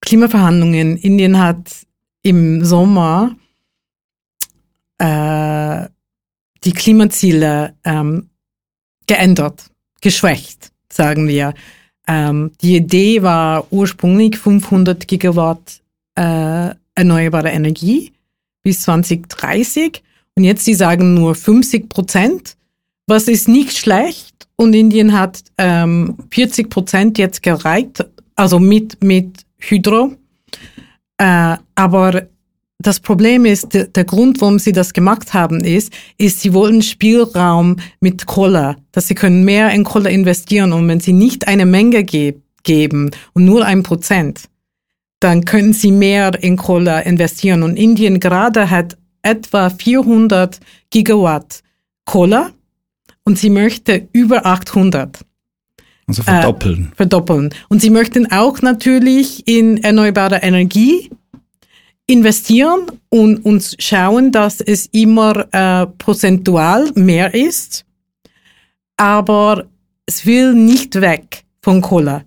Klimaverhandlungen. 0.00 0.96
Indien 0.96 1.38
hat 1.38 1.86
im 2.22 2.64
Sommer 2.64 3.34
äh, 4.98 5.88
die 6.64 6.72
Klimaziele 6.72 7.74
ähm, 7.84 8.30
geändert, 9.06 9.70
geschwächt, 10.00 10.70
sagen 10.90 11.26
wir. 11.26 11.54
Ähm, 12.06 12.52
die 12.60 12.76
Idee 12.76 13.22
war 13.22 13.66
ursprünglich 13.72 14.38
500 14.38 15.08
Gigawatt 15.08 15.82
äh, 16.14 16.70
erneuerbare 16.94 17.50
Energie 17.50 18.12
bis 18.66 18.80
2030. 18.80 20.02
Und 20.34 20.42
jetzt, 20.42 20.66
die 20.66 20.74
sagen 20.74 21.14
nur 21.14 21.36
50 21.36 21.88
Prozent, 21.88 22.56
was 23.06 23.28
ist 23.28 23.46
nicht 23.46 23.78
schlecht. 23.78 24.48
Und 24.56 24.74
Indien 24.74 25.12
hat 25.12 25.38
ähm, 25.56 26.16
40 26.32 26.68
Prozent 26.68 27.16
jetzt 27.16 27.46
erreicht, 27.46 28.04
also 28.34 28.58
mit, 28.58 29.04
mit 29.04 29.46
Hydro. 29.58 30.14
Äh, 31.16 31.58
aber 31.76 32.26
das 32.80 32.98
Problem 32.98 33.44
ist, 33.44 33.72
der, 33.72 33.86
der, 33.86 34.04
Grund, 34.04 34.40
warum 34.40 34.58
sie 34.58 34.72
das 34.72 34.92
gemacht 34.92 35.32
haben, 35.32 35.60
ist, 35.60 35.92
ist, 36.18 36.40
sie 36.40 36.52
wollen 36.52 36.82
Spielraum 36.82 37.76
mit 38.00 38.26
Kohle, 38.26 38.78
dass 38.90 39.06
sie 39.06 39.14
können 39.14 39.44
mehr 39.44 39.70
in 39.70 39.84
Kohle 39.84 40.10
investieren 40.10 40.72
und 40.72 40.88
wenn 40.88 40.98
sie 40.98 41.12
nicht 41.12 41.46
eine 41.46 41.66
Menge 41.66 42.02
ge 42.02 42.34
geben 42.64 43.12
und 43.32 43.44
nur 43.44 43.64
ein 43.64 43.84
Prozent, 43.84 44.48
dann 45.20 45.44
können 45.44 45.72
sie 45.72 45.92
mehr 45.92 46.42
in 46.42 46.56
Kohle 46.56 47.04
investieren. 47.04 47.62
Und 47.62 47.76
Indien 47.76 48.20
gerade 48.20 48.70
hat 48.70 48.96
etwa 49.22 49.70
400 49.70 50.60
Gigawatt 50.90 51.62
Kohle 52.04 52.52
und 53.24 53.38
sie 53.38 53.50
möchte 53.50 54.08
über 54.12 54.46
800. 54.46 55.18
Also 56.06 56.22
verdoppeln. 56.22 56.90
Äh, 56.92 56.96
verdoppeln. 56.96 57.50
Und 57.68 57.82
sie 57.82 57.90
möchten 57.90 58.30
auch 58.30 58.62
natürlich 58.62 59.46
in 59.48 59.82
erneuerbare 59.82 60.36
Energie 60.36 61.10
investieren 62.06 62.86
und 63.08 63.44
uns 63.44 63.74
schauen, 63.80 64.30
dass 64.30 64.60
es 64.60 64.86
immer 64.86 65.52
äh, 65.52 65.86
prozentual 65.98 66.92
mehr 66.94 67.34
ist. 67.34 67.84
Aber 68.96 69.64
es 70.06 70.24
will 70.24 70.54
nicht 70.54 71.00
weg 71.00 71.44
von 71.60 71.80
Kohle. 71.80 72.24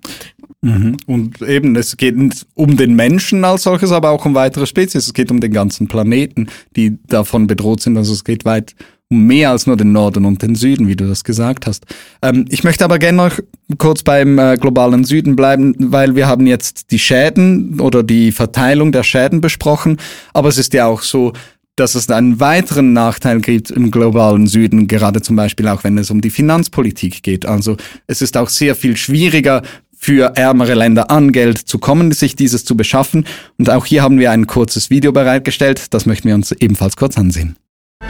Mhm. 0.62 0.98
Und 1.06 1.42
eben, 1.42 1.76
es 1.76 1.96
geht 1.96 2.16
um 2.54 2.78
den 2.78 2.96
Menschen 2.96 3.46
als 3.46 3.64
solches, 3.64 3.92
aber 3.92 4.10
auch 4.10 4.26
um 4.26 4.36
weitere 4.36 4.66
Spezies. 4.66 5.08
Es 5.08 5.14
geht 5.14 5.32
um 5.32 5.40
den 5.40 5.54
ganzen 5.54 5.88
Planeten, 5.88 6.48
die 6.76 6.98
davon 7.08 7.48
bedroht 7.48 7.82
sind. 7.82 7.98
Also 7.98 8.14
es 8.14 8.24
geht 8.24 8.46
weit 8.46 8.76
um 9.12 9.26
mehr 9.26 9.50
als 9.50 9.66
nur 9.66 9.76
den 9.76 9.92
Norden 9.92 10.26
und 10.26 10.42
den 10.42 10.56
Süden, 10.56 10.88
wie 10.88 10.96
du 10.96 11.08
das 11.08 11.24
gesagt 11.24 11.66
hast. 11.66 11.86
Ähm, 12.22 12.46
ich 12.50 12.64
möchte 12.64 12.84
aber 12.84 13.00
gerne 13.00 13.18
noch 13.18 13.40
kurz 13.78 14.04
beim 14.04 14.38
äh, 14.38 14.56
globalen 14.58 15.04
Süden 15.04 15.36
bleiben, 15.36 15.74
weil 15.80 16.16
wir 16.16 16.28
haben 16.28 16.46
jetzt 16.46 16.92
die 16.92 17.00
Schäden 17.00 17.80
oder 17.80 18.04
die 18.04 18.32
Verteilung 18.32 18.92
der 18.92 19.04
Schäden 19.04 19.42
besprochen. 19.42 19.98
Aber 20.34 20.50
es 20.50 20.58
ist 20.58 20.74
ja 20.74 20.86
auch 20.86 21.02
so, 21.02 21.34
dass 21.76 21.96
es 21.96 22.10
einen 22.10 22.40
weiteren 22.40 22.94
Nachteil 22.94 23.40
gibt 23.40 23.72
im 23.72 23.90
globalen 23.90 24.48
Süden, 24.48 24.88
gerade 24.88 25.22
zum 25.22 25.38
Beispiel 25.38 25.68
auch 25.70 25.84
wenn 25.84 25.98
es 25.98 26.12
um 26.12 26.20
die 26.22 26.30
Finanzpolitik 26.30 27.24
geht. 27.24 27.46
Also 27.46 27.78
es 28.06 28.22
ist 28.22 28.36
auch 28.36 28.50
sehr 28.50 28.76
viel 28.76 28.98
schwieriger 28.98 29.64
für 30.00 30.36
ärmere 30.36 30.74
Länder 30.74 31.12
an 31.12 31.32
Geld 31.32 31.58
zu 31.58 31.78
kommen, 31.78 32.12
sich 32.14 32.36
dieses 32.36 32.64
zu 32.66 32.76
beschaffen. 32.76 33.26
Und 33.58 33.70
auch 33.70 33.86
hier 33.86 34.02
haben 34.02 34.18
wir 34.18 34.32
ein 34.32 34.48
kurzes 34.48 34.90
Video 34.90 35.12
bereitgestellt. 35.12 35.94
Das 35.94 36.06
möchten 36.06 36.30
wir 36.30 36.36
uns 36.36 36.52
ebenfalls 36.54 36.96
kurz 36.96 37.18
ansehen. 37.18 37.58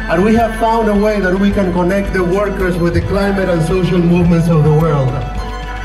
And 0.08 0.24
we 0.24 0.38
have 0.38 0.54
found 0.60 0.88
a 0.88 0.94
way 0.94 1.20
that 1.20 1.40
we 1.40 1.50
can 1.50 1.74
connect 1.74 2.14
the 2.14 2.22
workers 2.22 2.80
with 2.80 2.94
the 2.94 3.02
climate 3.02 3.50
and 3.50 3.62
social 3.68 3.98
movements 3.98 4.48
of 4.48 4.64
the 4.64 4.72
world. 4.72 5.12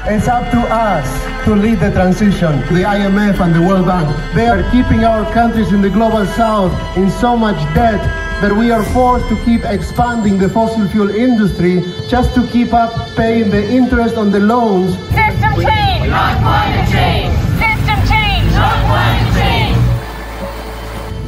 It's 0.07 0.29
up 0.29 0.51
to 0.51 0.59
us 0.69 1.07
to 1.47 1.55
lead 1.55 1.81
the 1.81 1.91
transition. 1.91 2.61
The 2.69 2.85
IMF 2.85 3.41
and 3.41 3.55
the 3.55 3.63
World 3.63 3.87
Bank, 3.87 4.15
they 4.35 4.47
are 4.47 4.63
keeping 4.71 5.05
our 5.05 5.25
countries 5.33 5.73
in 5.73 5.81
the 5.81 5.89
global 5.89 6.27
south 6.37 6.73
in 6.97 7.11
so 7.11 7.35
much 7.35 7.57
debt 7.75 8.01
that 8.41 8.53
we 8.53 8.71
are 8.71 8.83
forced 8.93 9.29
to 9.29 9.37
keep 9.45 9.65
expanding 9.65 10.39
the 10.39 10.49
fossil 10.49 10.87
fuel 10.89 11.11
industry 11.11 11.83
just 12.09 12.35
to 12.35 12.47
keep 12.49 12.73
up 12.73 12.93
paying 13.17 13.51
the 13.51 13.63
interest 13.71 14.17
on 14.17 14.31
the 14.31 14.41
loans. 14.41 14.95
System 15.15 15.55
change, 15.63 16.11
not 16.11 16.37
climate 16.43 16.89
change. 16.91 17.33
System 17.63 17.99
change, 18.11 18.47
not 18.53 18.77
climate 18.91 19.33
change. 19.35 19.77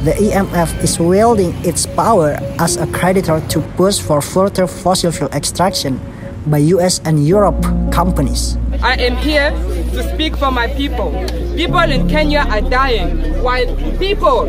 The 0.03 0.13
EMF 0.13 0.83
is 0.83 0.99
wielding 0.99 1.53
its 1.65 1.85
power 1.85 2.37
as 2.59 2.77
a 2.77 2.87
creditor 2.87 3.41
to 3.49 3.61
push 3.75 3.99
for 3.99 4.21
further 4.21 4.67
fossil 4.67 5.11
fuel 5.11 5.29
extraction 5.33 5.99
by 6.45 6.59
US 6.75 6.99
and 7.03 7.27
Europe 7.27 7.61
companies. 7.91 8.57
I 8.81 8.95
am 8.95 9.17
here 9.17 9.51
to 9.95 10.13
speak 10.13 10.37
for 10.37 10.51
my 10.51 10.67
people. 10.67 11.11
People 11.55 11.79
in 11.91 12.07
Kenya 12.07 12.45
are 12.47 12.61
dying, 12.61 13.41
while 13.41 13.65
people 13.97 14.45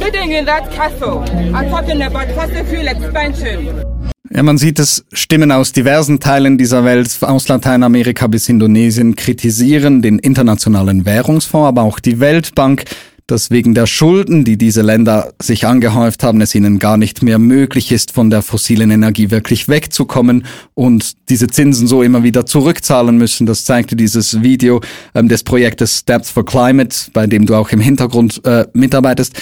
sitting 0.00 0.32
in 0.32 0.46
that 0.46 0.70
castle 0.70 1.24
are 1.54 1.68
talking 1.68 2.02
about 2.02 2.26
fossil 2.34 2.64
fuel 2.64 2.86
expansion. 2.86 3.84
Ja, 4.30 4.42
man 4.42 4.58
sieht 4.58 4.78
es, 4.78 5.04
Stimmen 5.12 5.50
aus 5.50 5.72
diversen 5.72 6.20
Teilen 6.20 6.58
dieser 6.58 6.84
Welt, 6.84 7.18
aus 7.22 7.48
Lateinamerika 7.48 8.26
bis 8.26 8.48
Indonesien, 8.48 9.16
kritisieren 9.16 10.02
den 10.02 10.18
Internationalen 10.18 11.06
Währungsfonds, 11.06 11.66
aber 11.66 11.82
auch 11.82 11.98
die 11.98 12.20
Weltbank 12.20 12.84
dass 13.28 13.50
wegen 13.50 13.74
der 13.74 13.86
Schulden, 13.86 14.44
die 14.44 14.56
diese 14.56 14.80
Länder 14.80 15.34
sich 15.40 15.66
angehäuft 15.66 16.22
haben, 16.22 16.40
es 16.40 16.54
ihnen 16.54 16.78
gar 16.78 16.96
nicht 16.96 17.22
mehr 17.22 17.38
möglich 17.38 17.92
ist, 17.92 18.10
von 18.12 18.30
der 18.30 18.40
fossilen 18.40 18.90
Energie 18.90 19.30
wirklich 19.30 19.68
wegzukommen 19.68 20.46
und 20.74 21.12
diese 21.28 21.46
Zinsen 21.46 21.86
so 21.86 22.02
immer 22.02 22.22
wieder 22.22 22.46
zurückzahlen 22.46 23.18
müssen. 23.18 23.46
Das 23.46 23.66
zeigte 23.66 23.96
dieses 23.96 24.42
Video 24.42 24.80
ähm, 25.14 25.28
des 25.28 25.42
Projektes 25.42 25.98
Steps 25.98 26.30
for 26.30 26.44
Climate, 26.44 26.96
bei 27.12 27.26
dem 27.26 27.44
du 27.44 27.54
auch 27.54 27.68
im 27.68 27.80
Hintergrund 27.80 28.40
äh, 28.46 28.66
mitarbeitest. 28.72 29.38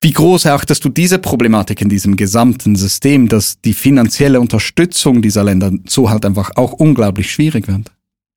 Wie 0.00 0.12
groß 0.12 0.44
erachtest 0.44 0.84
du 0.84 0.90
diese 0.90 1.18
Problematik 1.18 1.80
in 1.80 1.88
diesem 1.88 2.16
gesamten 2.16 2.76
System, 2.76 3.28
dass 3.28 3.60
die 3.60 3.74
finanzielle 3.74 4.40
Unterstützung 4.40 5.22
dieser 5.22 5.42
Länder 5.42 5.72
so 5.86 6.08
halt 6.08 6.24
einfach 6.24 6.52
auch 6.54 6.72
unglaublich 6.72 7.32
schwierig 7.32 7.66
wird? 7.66 7.90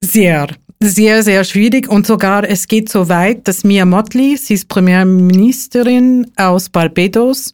Sehr 0.04 0.48
sehr, 0.84 1.22
sehr 1.22 1.44
schwierig 1.44 1.88
und 1.88 2.08
sogar 2.08 2.44
es 2.44 2.68
geht 2.68 2.90
so 2.90 3.08
weit, 3.08 3.48
dass 3.48 3.64
Mia 3.64 3.86
Motley, 3.86 4.36
sie 4.36 4.56
ist 4.56 4.68
Premierministerin 4.68 6.32
aus 6.38 6.70
Barbados, 6.70 7.54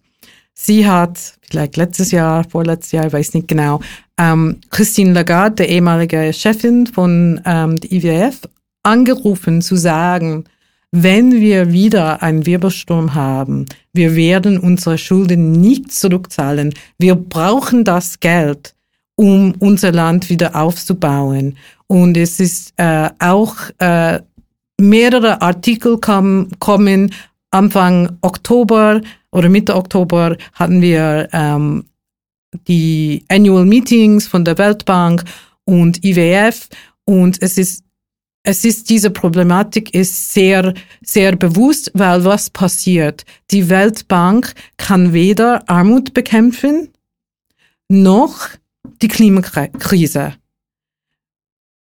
sie 0.54 0.88
hat 0.88 1.20
vielleicht 1.50 1.76
letztes 1.76 2.12
Jahr, 2.12 2.46
vorletztes 2.50 2.94
Jahr, 2.94 3.08
ich 3.08 3.14
weiß 3.14 3.34
nicht 3.34 3.50
genau, 3.50 3.82
ähm, 4.18 4.58
Christine 4.70 5.12
Lagarde, 5.12 5.56
der 5.58 5.70
ehemalige 5.70 6.32
Chefin 6.32 6.88
von 6.88 7.42
ähm, 7.46 7.76
der 7.76 7.92
IWF, 7.92 8.40
angerufen 8.84 9.62
zu 9.62 9.76
sagen, 9.76 10.46
wenn 10.92 11.34
wir 11.34 11.72
wieder 11.72 12.22
einen 12.22 12.46
Wirbelsturm 12.46 13.14
haben, 13.14 13.66
wir 13.94 14.16
werden 14.16 14.60
unsere 14.60 14.98
Schulden 14.98 15.52
nicht 15.52 15.92
zurückzahlen. 15.92 16.74
Wir 16.98 17.16
brauchen 17.16 17.84
das 17.84 18.20
Geld, 18.20 18.74
um 19.16 19.54
unser 19.60 19.92
Land 19.92 20.30
wieder 20.30 20.56
aufzubauen. 20.56 21.58
Und 21.88 22.16
es 22.18 22.40
ist 22.40 22.74
äh, 22.78 23.10
auch 23.20 23.56
äh, 23.80 24.22
mehrere 24.80 25.42
Artikel 25.42 25.98
kam, 26.00 26.50
kommen. 26.60 27.14
Anfang 27.50 28.18
Oktober 28.22 29.02
oder 29.32 29.50
Mitte 29.50 29.76
Oktober 29.76 30.36
hatten 30.54 30.82
wir 30.82 31.30
ähm, 31.32 31.86
die 32.68 33.24
Annual 33.30 33.66
Meetings 33.66 34.28
von 34.28 34.44
der 34.44 34.58
Weltbank 34.58 35.24
und 35.64 36.04
IWF 36.04 36.68
und 37.06 37.42
es 37.42 37.58
ist 37.58 37.84
es 38.48 38.64
ist, 38.64 38.90
diese 38.90 39.10
Problematik 39.10 39.94
ist 39.94 40.34
sehr, 40.34 40.74
sehr 41.02 41.36
bewusst, 41.36 41.92
weil 41.94 42.24
was 42.24 42.50
passiert? 42.50 43.26
Die 43.52 43.68
Weltbank 43.68 44.54
kann 44.78 45.12
weder 45.12 45.70
Armut 45.70 46.14
bekämpfen, 46.14 46.88
noch 47.90 48.48
die 49.02 49.10
Klimakrise. 49.10 50.36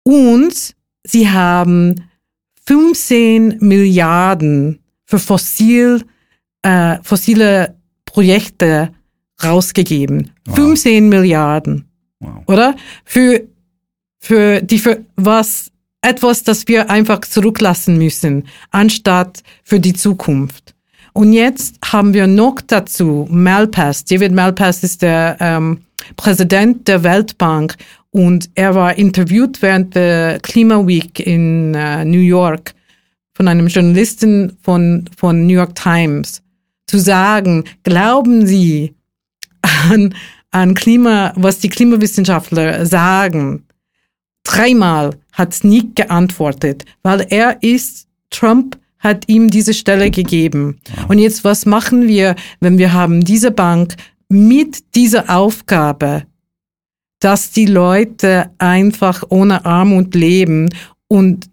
Und 0.03 0.75
sie 1.03 1.31
haben 1.31 2.07
15 2.67 3.57
Milliarden 3.59 4.83
für 5.05 5.17
fossil, 5.17 6.05
äh, 6.61 6.97
fossile 7.01 7.75
Projekte 8.05 8.93
rausgegeben. 9.43 10.29
Wow. 10.45 10.55
15 10.57 11.09
Milliarden. 11.09 11.89
Wow. 12.19 12.43
Oder? 12.45 12.75
Für, 13.03 13.47
für 14.19 14.61
die, 14.61 14.77
für 14.77 15.03
was, 15.15 15.70
etwas, 16.01 16.43
das 16.43 16.67
wir 16.67 16.89
einfach 16.89 17.21
zurücklassen 17.21 17.97
müssen, 17.97 18.47
anstatt 18.71 19.43
für 19.63 19.79
die 19.79 19.93
Zukunft. 19.93 20.73
Und 21.13 21.33
jetzt 21.33 21.77
haben 21.85 22.13
wir 22.13 22.27
noch 22.27 22.61
dazu 22.65 23.27
Malpass. 23.29 24.05
David 24.05 24.31
Malpass 24.31 24.83
ist 24.83 25.01
der 25.01 25.37
ähm, 25.39 25.81
Präsident 26.15 26.87
der 26.87 27.03
Weltbank 27.03 27.75
und 28.11 28.49
er 28.55 28.75
war 28.75 28.97
interviewt 28.97 29.61
während 29.61 29.95
der 29.95 30.39
Klima 30.39 30.85
Week 30.87 31.19
in 31.19 31.73
äh, 31.75 32.05
New 32.05 32.19
York 32.19 32.73
von 33.33 33.47
einem 33.47 33.67
Journalisten 33.67 34.57
von, 34.61 35.05
von 35.17 35.45
New 35.45 35.53
York 35.53 35.75
Times 35.75 36.41
zu 36.87 36.99
sagen, 36.99 37.63
glauben 37.83 38.45
Sie 38.45 38.93
an, 39.61 40.13
an 40.51 40.73
Klima, 40.73 41.33
was 41.35 41.59
die 41.59 41.69
Klimawissenschaftler 41.69 42.85
sagen? 42.85 43.63
Dreimal 44.43 45.11
hat 45.31 45.63
Nick 45.63 45.95
geantwortet, 45.95 46.85
weil 47.03 47.25
er 47.29 47.61
ist, 47.61 48.07
Trump 48.29 48.77
hat 48.99 49.27
ihm 49.27 49.49
diese 49.49 49.73
Stelle 49.73 50.11
gegeben. 50.11 50.79
Und 51.07 51.19
jetzt, 51.19 51.43
was 51.43 51.65
machen 51.65 52.07
wir, 52.07 52.35
wenn 52.59 52.77
wir 52.77 52.93
haben 52.93 53.23
diese 53.23 53.51
Bank 53.51 53.95
mit 54.29 54.95
dieser 54.95 55.35
Aufgabe, 55.35 56.23
dass 57.19 57.51
die 57.51 57.65
Leute 57.65 58.51
einfach 58.57 59.23
ohne 59.29 59.65
Armut 59.65 60.15
leben 60.15 60.69
und 61.07 61.49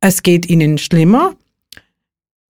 es 0.00 0.22
geht 0.22 0.48
ihnen 0.48 0.78
schlimmer. 0.78 1.34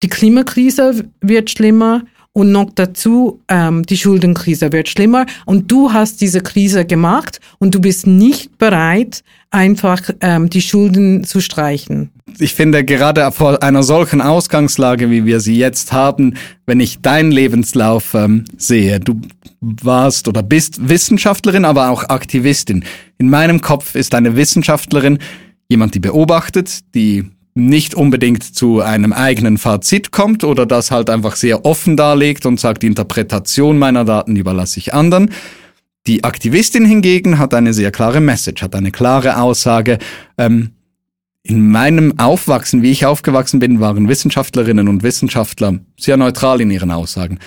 Die 0.03 0.09
Klimakrise 0.09 1.09
wird 1.21 1.51
schlimmer 1.51 2.05
und 2.37 2.53
noch 2.53 2.69
dazu 2.75 3.41
ähm, 3.49 3.85
die 3.85 3.97
Schuldenkrise 3.97 4.71
wird 4.71 4.91
schlimmer. 4.91 5.25
Und 5.47 5.73
du 5.73 5.95
hast 5.95 6.21
diese 6.21 6.43
Krise 6.43 6.85
gemacht 6.85 7.41
und 7.57 7.75
du 7.75 7.81
bist 7.81 8.07
nicht 8.07 8.59
bereit, 8.59 9.25
einfach 9.51 10.03
ähm, 10.21 10.51
die 10.51 10.61
Schulden 10.61 11.25
zu 11.25 11.41
streichen. 11.41 12.11
Ich 12.39 12.53
finde, 12.53 12.85
gerade 12.85 13.33
vor 13.33 13.63
einer 13.63 13.83
solchen 13.83 14.21
Ausgangslage, 14.21 15.11
wie 15.11 15.25
wir 15.25 15.41
sie 15.41 15.57
jetzt 15.57 15.95
haben, 15.95 16.35
wenn 16.67 16.79
ich 16.79 17.01
deinen 17.01 17.31
Lebenslauf 17.31 18.13
ähm, 18.13 18.45
sehe, 18.59 19.01
du 19.01 19.19
warst 19.63 20.29
oder 20.29 20.43
bist 20.43 20.91
Wissenschaftlerin, 20.91 21.65
aber 21.65 21.89
auch 21.89 22.11
Aktivistin. 22.11 22.85
In 23.17 23.31
meinem 23.31 23.63
Kopf 23.63 23.95
ist 23.95 24.15
eine 24.15 24.37
Wissenschaftlerin 24.37 25.21
jemand, 25.71 25.95
die 25.95 26.01
beobachtet, 26.01 26.81
die 26.95 27.25
nicht 27.57 27.95
unbedingt 27.95 28.43
zu 28.43 28.83
einem 28.83 29.13
eigenen 29.13 29.57
Fazit 29.57 30.13
kommt 30.13 30.45
oder 30.45 30.67
das 30.67 30.91
halt 30.91 31.09
einfach 31.09 31.37
sehr 31.37 31.65
offen 31.65 31.97
darlegt 31.97 32.45
und 32.45 32.61
sagt, 32.61 32.83
die 32.83 32.87
Interpretation 32.87 33.79
meiner 33.79 34.05
Daten 34.05 34.37
überlasse 34.37 34.79
ich 34.79 34.93
anderen. 34.93 35.31
Die 36.07 36.23
Aktivistin 36.23 36.85
hingegen 36.85 37.39
hat 37.39 37.55
eine 37.55 37.73
sehr 37.73 37.91
klare 37.91 38.21
Message, 38.21 38.63
hat 38.63 38.75
eine 38.75 38.93
klare 38.93 39.41
Aussage. 39.41 39.99
Ähm, 40.37 40.73
in 41.43 41.71
meinem 41.71 42.19
Aufwachsen, 42.19 42.83
wie 42.83 42.91
ich 42.91 43.07
aufgewachsen 43.07 43.59
bin, 43.59 43.81
waren 43.81 44.09
Wissenschaftlerinnen 44.09 44.87
und 44.87 45.03
Wissenschaftler 45.03 45.79
sehr 45.99 46.17
neutral 46.19 46.61
in 46.61 46.71
ihren 46.71 46.91
Aussagen. 46.91 47.39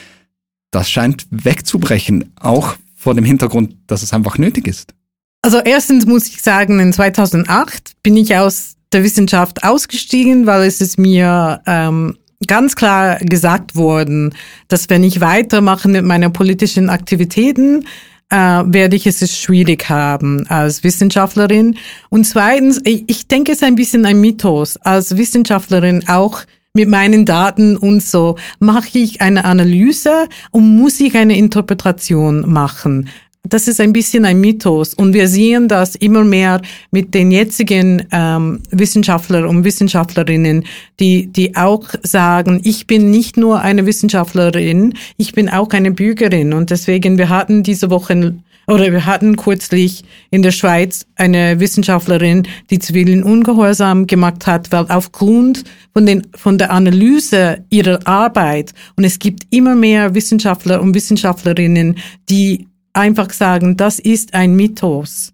Das 0.72 0.90
scheint 0.90 1.28
wegzubrechen, 1.30 2.34
auch 2.40 2.76
vor 2.96 3.14
dem 3.14 3.26
Hintergrund, 3.26 3.76
dass 3.88 4.02
es 4.02 4.12
einfach 4.12 4.38
nötig 4.38 4.68
ist. 4.68 4.94
Also 5.42 5.60
erstens 5.60 6.06
muss 6.06 6.28
ich 6.28 6.42
sagen, 6.42 6.80
in 6.80 6.92
2008 6.92 7.94
bin 8.02 8.18
ich 8.18 8.36
aus 8.36 8.76
der 8.92 9.04
Wissenschaft 9.04 9.64
ausgestiegen, 9.64 10.46
weil 10.46 10.64
es 10.64 10.82
ist 10.82 10.98
mir 10.98 11.62
ähm, 11.66 12.18
ganz 12.48 12.76
klar 12.76 13.18
gesagt 13.18 13.76
worden, 13.76 14.34
dass 14.68 14.90
wenn 14.90 15.04
ich 15.04 15.22
weitermache 15.22 15.88
mit 15.88 16.06
meinen 16.06 16.34
politischen 16.34 16.90
Aktivitäten, 16.90 17.86
äh, 18.30 18.36
werde 18.36 18.96
ich 18.96 19.08
es 19.08 19.38
schwierig 19.38 19.90
haben 19.90 20.46
als 20.48 20.84
Wissenschaftlerin. 20.84 21.78
Und 22.10 22.26
zweitens, 22.26 22.80
ich, 22.84 23.04
ich 23.08 23.28
denke, 23.28 23.52
es 23.52 23.60
ist 23.60 23.64
ein 23.64 23.76
bisschen 23.76 24.06
ein 24.06 24.22
Mythos, 24.22 24.78
als 24.78 25.18
Wissenschaftlerin 25.18 26.08
auch 26.08 26.44
mit 26.74 26.88
meinen 26.88 27.26
Daten 27.26 27.76
und 27.78 28.04
so 28.04 28.38
mache 28.60 29.00
ich 29.00 29.22
eine 29.22 29.44
Analyse 29.44 30.28
und 30.52 30.76
muss 30.78 31.00
ich 31.00 31.18
eine 31.18 31.36
Interpretation 31.36 32.50
machen 32.50 33.10
das 33.44 33.68
ist 33.68 33.80
ein 33.80 33.94
bisschen 33.94 34.26
ein 34.26 34.42
Mythos. 34.42 34.94
Und 34.94 35.14
wir 35.14 35.28
sehen 35.28 35.68
das 35.68 35.96
immer 35.96 36.24
mehr 36.24 36.62
mit 36.92 37.14
den 37.14 37.32
jetzigen 37.32 38.06
ähm, 38.12 38.62
Wissenschaftler 38.72 39.48
und 39.48 39.64
Wissenschaftlerinnen, 39.64 40.66
die, 41.00 41.28
die 41.28 41.56
auch 41.56 41.84
sagen, 42.04 42.62
ich 42.64 42.86
bin 42.86 43.10
nicht 43.10 43.38
nur 43.38 43.62
eine 43.62 43.86
Wissenschaftlerin, 43.86 44.94
ich 45.18 45.34
bin 45.34 45.50
auch 45.50 45.70
eine 45.70 45.92
Bürgerin. 45.92 46.54
Und 46.54 46.70
deswegen, 46.70 47.18
wir 47.18 47.30
hatten 47.30 47.64
diese 47.64 47.90
Woche 47.90 48.36
oder 48.68 48.92
wir 48.92 49.08
hatten 49.08 49.36
kürzlich 49.36 50.04
in 50.30 50.44
der 50.44 50.52
Schweiz 50.52 51.08
eine 51.16 51.60
Wissenschaftlerin, 51.60 52.48
die 52.70 52.78
zivilen 52.78 53.24
Ungehorsam 53.24 54.06
gemacht 54.06 54.46
hat, 54.46 54.72
weil 54.72 54.86
aufgrund 54.90 55.64
von, 55.92 56.06
den, 56.06 56.28
von 56.36 56.60
der 56.60 56.72
Analyse 56.72 57.66
ihrer 57.72 58.06
Arbeit, 58.06 58.76
und 58.96 59.06
es 59.06 59.18
gibt 59.18 59.48
immer 59.50 59.74
mehr 59.74 60.14
Wissenschaftler 60.14 60.82
und 60.82 60.94
Wissenschaftlerinnen, 60.94 61.98
die 62.30 62.68
einfach 62.94 63.32
sagen, 63.32 63.78
das 63.78 64.00
ist 64.00 64.34
ein 64.34 64.56
Mythos. 64.56 65.34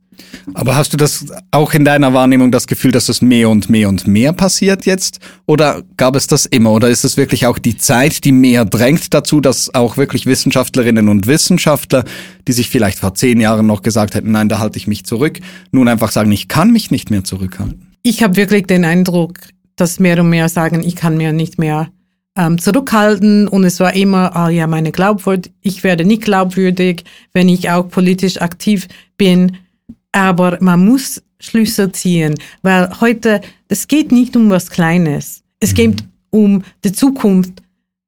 Aber 0.54 0.76
hast 0.76 0.94
du 0.94 0.98
das 0.98 1.26
auch 1.52 1.74
in 1.74 1.84
deiner 1.84 2.14
Wahrnehmung 2.14 2.52
das 2.52 2.68
Gefühl, 2.68 2.92
dass 2.92 3.08
das 3.08 3.22
mehr 3.22 3.50
und 3.50 3.70
mehr 3.70 3.90
und 3.90 4.08
mehr 4.08 4.34
passiert 4.34 4.86
jetzt? 4.86 5.20
Oder 5.46 5.84
gab 5.98 6.16
es 6.16 6.28
das 6.28 6.46
immer? 6.46 6.72
Oder 6.72 6.90
ist 6.90 7.04
es 7.04 7.18
wirklich 7.18 7.46
auch 7.46 7.58
die 7.58 7.78
Zeit, 7.78 8.24
die 8.24 8.32
mehr 8.32 8.66
drängt 8.66 9.14
dazu, 9.14 9.42
dass 9.42 9.74
auch 9.74 9.98
wirklich 9.98 10.26
Wissenschaftlerinnen 10.26 11.10
und 11.10 11.28
Wissenschaftler, 11.28 12.06
die 12.48 12.54
sich 12.54 12.70
vielleicht 12.70 13.00
vor 13.00 13.14
zehn 13.14 13.40
Jahren 13.40 13.68
noch 13.68 13.82
gesagt 13.82 14.16
hätten, 14.16 14.32
nein, 14.32 14.50
da 14.50 14.60
halte 14.60 14.78
ich 14.78 14.88
mich 14.88 15.06
zurück, 15.06 15.40
nun 15.72 15.88
einfach 15.88 16.12
sagen, 16.12 16.32
ich 16.32 16.48
kann 16.48 16.72
mich 16.72 16.92
nicht 16.92 17.10
mehr 17.10 17.24
zurückhalten? 17.24 17.88
Ich 18.04 18.24
habe 18.24 18.36
wirklich 18.36 18.68
den 18.68 18.86
Eindruck, 18.86 19.40
dass 19.76 20.00
mehr 20.00 20.20
und 20.20 20.30
mehr 20.30 20.48
sagen, 20.48 20.84
ich 20.84 20.96
kann 20.96 21.18
mir 21.18 21.34
nicht 21.34 21.60
mehr 21.60 21.90
ähm, 22.38 22.60
zurückhalten 22.60 23.48
und 23.48 23.64
es 23.64 23.80
war 23.80 23.96
immer, 23.96 24.36
ah 24.36 24.50
ja, 24.50 24.68
meine 24.68 24.92
Glaubwürdigkeit, 24.92 25.54
ich 25.62 25.84
werde 25.84 26.06
nicht 26.06 26.24
glaubwürdig, 26.24 27.04
wenn 27.34 27.50
ich 27.50 27.70
auch 27.70 27.90
politisch 27.90 28.42
aktiv 28.42 28.88
bin. 29.18 29.58
Aber 30.12 30.58
man 30.62 30.86
muss 30.86 31.22
Schlüsse 31.40 31.92
ziehen, 31.92 32.36
weil 32.62 32.90
heute, 33.02 33.42
es 33.68 33.88
geht 33.88 34.12
nicht 34.12 34.36
um 34.36 34.50
was 34.50 34.70
Kleines. 34.70 35.44
Es 35.60 35.72
mhm. 35.72 35.76
geht 35.76 36.04
um 36.30 36.64
die 36.84 36.92
Zukunft 36.92 37.62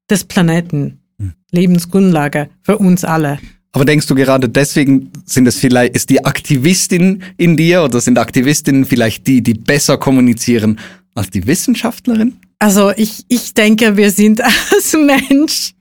des 0.10 0.24
Planeten. 0.24 1.00
Mhm. 1.18 1.34
Lebensgrundlage 1.52 2.50
für 2.62 2.78
uns 2.78 3.04
alle. 3.04 3.40
Aber 3.74 3.86
denkst 3.86 4.08
du 4.08 4.16
gerade 4.16 4.50
deswegen 4.50 5.12
sind 5.26 5.48
es 5.48 5.60
vielleicht, 5.60 5.96
ist 5.96 6.10
die 6.10 6.26
Aktivistin 6.26 7.22
in 7.38 7.58
dir 7.58 7.84
oder 7.84 8.02
sind 8.02 8.18
Aktivistinnen 8.18 8.86
vielleicht 8.86 9.28
die, 9.28 9.42
die 9.42 9.54
besser 9.54 9.98
kommunizieren 9.98 10.80
als 11.14 11.30
die 11.30 11.46
Wissenschaftlerin? 11.46 12.34
Also 12.60 12.92
ich, 12.96 13.24
ich 13.28 13.54
denke, 13.54 13.98
wir 13.98 14.12
sind 14.12 14.42
als 14.74 14.94
Mensch 14.94 15.74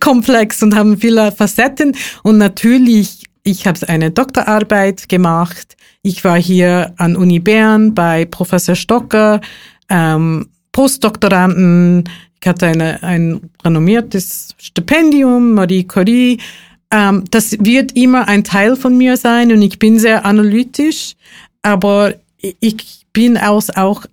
komplex 0.00 0.62
und 0.62 0.74
haben 0.74 0.98
viele 0.98 1.32
Facetten. 1.32 1.96
Und 2.22 2.38
natürlich, 2.38 3.24
ich 3.42 3.66
habe 3.66 3.88
eine 3.88 4.10
Doktorarbeit 4.10 5.08
gemacht. 5.08 5.76
Ich 6.02 6.22
war 6.24 6.38
hier 6.38 6.92
an 6.96 7.16
Uni 7.16 7.38
Bern 7.38 7.94
bei 7.94 8.24
Professor 8.26 8.74
Stocker, 8.74 9.40
ähm, 9.88 10.48
Postdoktoranden. 10.72 12.04
Ich 12.40 12.46
hatte 12.46 12.66
eine, 12.66 13.02
ein 13.02 13.40
renommiertes 13.64 14.54
Stipendium, 14.58 15.52
Marie 15.52 15.84
Curie. 15.84 16.38
Ähm, 16.90 17.24
das 17.30 17.56
wird 17.60 17.96
immer 17.96 18.28
ein 18.28 18.44
Teil 18.44 18.76
von 18.76 18.96
mir 18.98 19.16
sein 19.16 19.50
und 19.50 19.62
ich 19.62 19.78
bin 19.78 19.98
sehr 19.98 20.26
analytisch, 20.26 21.14
aber 21.62 22.14
ich 22.60 23.06
bin 23.14 23.38
aus, 23.38 23.70
auch 23.70 24.04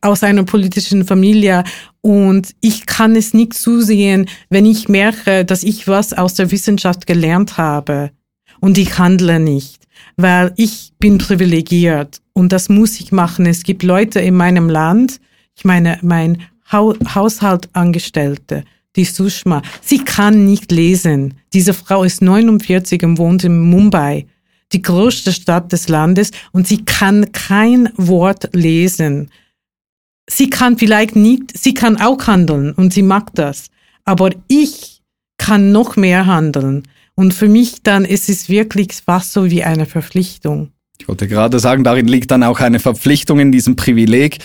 aus 0.00 0.22
einer 0.22 0.44
politischen 0.44 1.04
Familie. 1.04 1.64
Und 2.00 2.54
ich 2.60 2.86
kann 2.86 3.16
es 3.16 3.34
nicht 3.34 3.54
zusehen, 3.54 4.28
wenn 4.50 4.66
ich 4.66 4.88
merke, 4.88 5.44
dass 5.44 5.62
ich 5.62 5.88
was 5.88 6.12
aus 6.12 6.34
der 6.34 6.50
Wissenschaft 6.50 7.06
gelernt 7.06 7.58
habe. 7.58 8.10
Und 8.60 8.78
ich 8.78 8.98
handle 8.98 9.38
nicht, 9.40 9.84
weil 10.16 10.52
ich 10.56 10.92
bin 10.98 11.18
privilegiert. 11.18 12.20
Und 12.32 12.52
das 12.52 12.68
muss 12.68 13.00
ich 13.00 13.12
machen. 13.12 13.46
Es 13.46 13.62
gibt 13.62 13.82
Leute 13.82 14.20
in 14.20 14.34
meinem 14.34 14.68
Land, 14.68 15.20
ich 15.56 15.64
meine, 15.64 15.98
mein 16.02 16.42
Haushaltangestellte, 16.70 18.64
die 18.94 19.04
Sushma, 19.04 19.62
sie 19.80 20.04
kann 20.04 20.44
nicht 20.44 20.70
lesen. 20.70 21.34
Diese 21.52 21.74
Frau 21.74 22.04
ist 22.04 22.22
49 22.22 23.02
und 23.04 23.18
wohnt 23.18 23.44
in 23.44 23.58
Mumbai, 23.58 24.26
die 24.72 24.82
größte 24.82 25.32
Stadt 25.32 25.72
des 25.72 25.88
Landes, 25.88 26.30
und 26.52 26.68
sie 26.68 26.84
kann 26.84 27.32
kein 27.32 27.88
Wort 27.96 28.50
lesen 28.52 29.30
sie 30.28 30.50
kann 30.50 30.78
vielleicht 30.78 31.16
nicht, 31.16 31.56
sie 31.58 31.74
kann 31.74 32.00
auch 32.00 32.26
handeln 32.26 32.72
und 32.72 32.92
sie 32.92 33.02
mag 33.02 33.34
das, 33.34 33.66
aber 34.04 34.30
ich 34.46 35.02
kann 35.38 35.72
noch 35.72 35.96
mehr 35.96 36.26
handeln. 36.26 36.84
Und 37.14 37.34
für 37.34 37.48
mich 37.48 37.82
dann 37.82 38.04
ist 38.04 38.28
es 38.28 38.48
wirklich 38.48 38.92
fast 39.04 39.32
so 39.32 39.50
wie 39.50 39.64
eine 39.64 39.86
Verpflichtung. 39.86 40.70
Ich 41.00 41.08
wollte 41.08 41.26
gerade 41.26 41.58
sagen, 41.58 41.82
darin 41.82 42.06
liegt 42.06 42.30
dann 42.30 42.42
auch 42.42 42.60
eine 42.60 42.78
Verpflichtung 42.78 43.40
in 43.40 43.50
diesem 43.50 43.76
Privileg. 43.76 44.38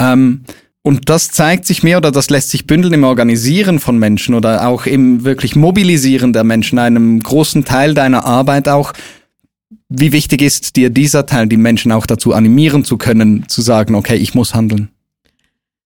Ähm, 0.00 0.42
und 0.82 1.08
das 1.10 1.30
zeigt 1.30 1.66
sich 1.66 1.82
mehr 1.82 1.98
oder 1.98 2.10
das 2.10 2.30
lässt 2.30 2.50
sich 2.50 2.66
bündeln 2.66 2.94
im 2.94 3.04
Organisieren 3.04 3.78
von 3.78 3.98
Menschen 3.98 4.34
oder 4.34 4.66
auch 4.66 4.86
im 4.86 5.24
wirklich 5.24 5.54
Mobilisieren 5.54 6.32
der 6.32 6.44
Menschen, 6.44 6.78
einem 6.78 7.20
großen 7.20 7.64
Teil 7.64 7.94
deiner 7.94 8.24
Arbeit 8.24 8.68
auch. 8.68 8.92
Wie 9.88 10.12
wichtig 10.12 10.40
ist 10.40 10.76
dir 10.76 10.90
dieser 10.90 11.26
Teil, 11.26 11.46
die 11.46 11.56
Menschen 11.56 11.92
auch 11.92 12.06
dazu 12.06 12.32
animieren 12.32 12.84
zu 12.84 12.96
können, 12.96 13.48
zu 13.48 13.60
sagen, 13.60 13.94
okay, 13.94 14.16
ich 14.16 14.34
muss 14.34 14.54
handeln? 14.54 14.88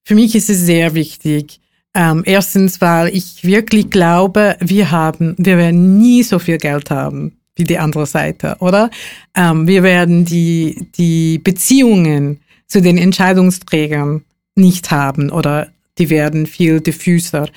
Für 0.05 0.15
mich 0.15 0.35
ist 0.35 0.51
es 0.51 0.59
sehr 0.61 0.95
wichtig. 0.95 1.61
Ähm, 1.95 2.23
erstens, 2.25 2.81
weil 2.81 3.15
ich 3.15 3.45
wirklich 3.45 3.91
glaube, 3.91 4.57
wir 4.61 4.91
haben, 4.91 5.35
wir 5.39 5.59
werden 5.59 5.99
nie 5.99 6.23
so 6.23 6.39
viel 6.39 6.59
Geld 6.59 6.91
haben 6.91 7.37
wie 7.55 7.65
die 7.65 7.79
andere 7.79 8.07
Seite, 8.07 8.57
oder? 8.61 8.91
Ähm, 9.35 9.67
wir 9.67 9.83
werden 9.83 10.25
die, 10.25 10.89
die 10.97 11.39
Beziehungen 11.39 12.41
zu 12.67 12.81
den 12.81 12.97
Entscheidungsträgern 12.97 14.25
nicht 14.57 14.91
haben 14.91 15.31
oder 15.31 15.69
die 15.99 16.09
werden 16.09 16.47
viel 16.47 16.81
diffuser. 16.81 17.49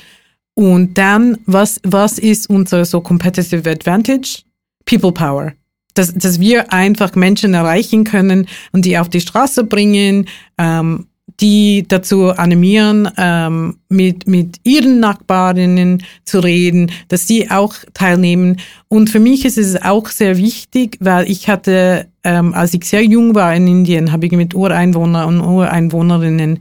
Und 0.54 0.98
dann, 0.98 1.38
was, 1.46 1.80
was 1.84 2.20
ist 2.20 2.50
unser 2.50 2.84
so 2.86 3.02
competitive 3.02 3.70
advantage? 3.70 4.44
People 4.86 5.12
power. 5.12 5.54
Dass, 5.94 6.14
dass 6.14 6.42
wir 6.42 6.74
einfach 6.74 7.16
Menschen 7.16 7.54
erreichen 7.54 8.04
können 8.04 8.48
und 8.74 8.84
die 8.84 8.98
auf 8.98 9.10
die 9.10 9.22
Straße 9.22 9.64
bringen, 9.64 10.28
ähm, 10.58 11.08
die 11.40 11.86
dazu 11.88 12.30
animieren, 12.30 13.10
ähm, 13.18 13.78
mit, 13.90 14.28
mit 14.28 14.58
ihren 14.64 15.00
Nachbarinnen 15.00 16.04
zu 16.24 16.40
reden, 16.40 16.92
dass 17.10 17.28
sie 17.28 17.52
auch 17.52 17.76
teilnehmen. 17.94 18.58
Und 18.88 19.10
für 19.10 19.20
mich 19.20 19.46
ist 19.46 19.58
es 19.58 19.82
auch 19.82 20.08
sehr 20.08 20.38
wichtig, 20.38 20.98
weil 21.02 21.30
ich 21.30 21.50
hatte, 21.50 22.08
ähm, 22.24 22.54
als 22.54 22.74
ich 22.74 22.86
sehr 22.86 23.04
jung 23.04 23.36
war 23.36 23.54
in 23.56 23.68
Indien, 23.68 24.12
habe 24.12 24.26
ich 24.26 24.32
mit 24.32 24.56
Ureinwohner 24.56 25.28
und 25.28 25.42
Ureinwohnerinnen 25.42 26.60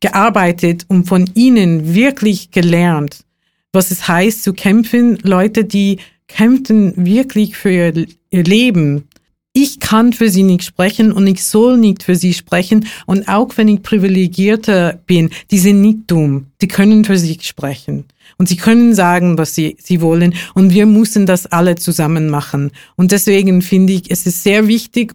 gearbeitet 0.00 0.84
und 0.88 1.08
von 1.08 1.28
ihnen 1.34 1.94
wirklich 1.94 2.50
gelernt, 2.50 3.24
was 3.72 3.90
es 3.90 4.06
heißt 4.06 4.44
zu 4.44 4.52
kämpfen. 4.52 5.18
Leute, 5.22 5.64
die 5.64 5.98
kämpfen 6.28 6.92
wirklich 6.96 7.56
für 7.56 7.92
ihr 8.30 8.44
Leben 8.44 9.08
ich 9.56 9.78
kann 9.78 10.12
für 10.12 10.28
sie 10.28 10.42
nicht 10.42 10.64
sprechen 10.64 11.12
und 11.12 11.28
ich 11.28 11.44
soll 11.44 11.78
nicht 11.78 12.02
für 12.02 12.16
sie 12.16 12.34
sprechen. 12.34 12.86
Und 13.06 13.28
auch 13.28 13.56
wenn 13.56 13.68
ich 13.68 13.82
privilegierter 13.82 15.00
bin, 15.06 15.30
die 15.52 15.58
sind 15.58 15.80
nicht 15.80 15.98
dumm. 16.08 16.48
Die 16.60 16.66
können 16.66 17.04
für 17.04 17.16
sich 17.16 17.46
sprechen. 17.46 18.04
Und 18.36 18.48
sie 18.48 18.56
können 18.56 18.94
sagen, 18.94 19.38
was 19.38 19.54
sie, 19.54 19.76
sie 19.80 20.00
wollen. 20.00 20.34
Und 20.54 20.74
wir 20.74 20.86
müssen 20.86 21.24
das 21.24 21.46
alle 21.46 21.76
zusammen 21.76 22.28
machen. 22.28 22.72
Und 22.96 23.12
deswegen 23.12 23.62
finde 23.62 23.92
ich, 23.92 24.10
es 24.10 24.26
ist 24.26 24.42
sehr 24.42 24.66
wichtig. 24.66 25.14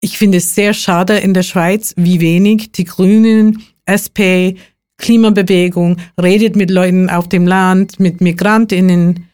Ich 0.00 0.18
finde 0.18 0.38
es 0.38 0.54
sehr 0.54 0.72
schade 0.72 1.18
in 1.18 1.34
der 1.34 1.42
Schweiz, 1.42 1.94
wie 1.96 2.20
wenig 2.20 2.70
die 2.70 2.84
Grünen, 2.84 3.64
SP, 3.90 4.54
Klimabewegung 4.98 5.96
redet 6.20 6.54
mit 6.54 6.70
Leuten 6.70 7.10
auf 7.10 7.28
dem 7.28 7.46
Land, 7.46 7.98
mit 7.98 8.20
Migrantinnen, 8.20 9.26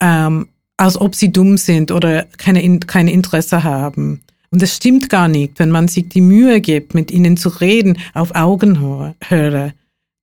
ähm, 0.00 0.48
als 0.78 0.98
ob 0.98 1.14
sie 1.14 1.30
dumm 1.30 1.58
sind 1.58 1.92
oder 1.92 2.24
keine, 2.38 2.80
keine 2.80 3.12
Interesse 3.12 3.64
haben. 3.64 4.22
Und 4.50 4.62
das 4.62 4.74
stimmt 4.74 5.10
gar 5.10 5.28
nicht. 5.28 5.58
Wenn 5.58 5.70
man 5.70 5.88
sich 5.88 6.08
die 6.08 6.22
Mühe 6.22 6.62
gibt, 6.62 6.94
mit 6.94 7.10
ihnen 7.10 7.36
zu 7.36 7.50
reden, 7.50 7.98
auf 8.14 8.34
Augenhöhe, 8.34 9.74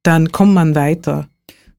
dann 0.02 0.32
kommt 0.32 0.54
man 0.54 0.74
weiter. 0.74 1.28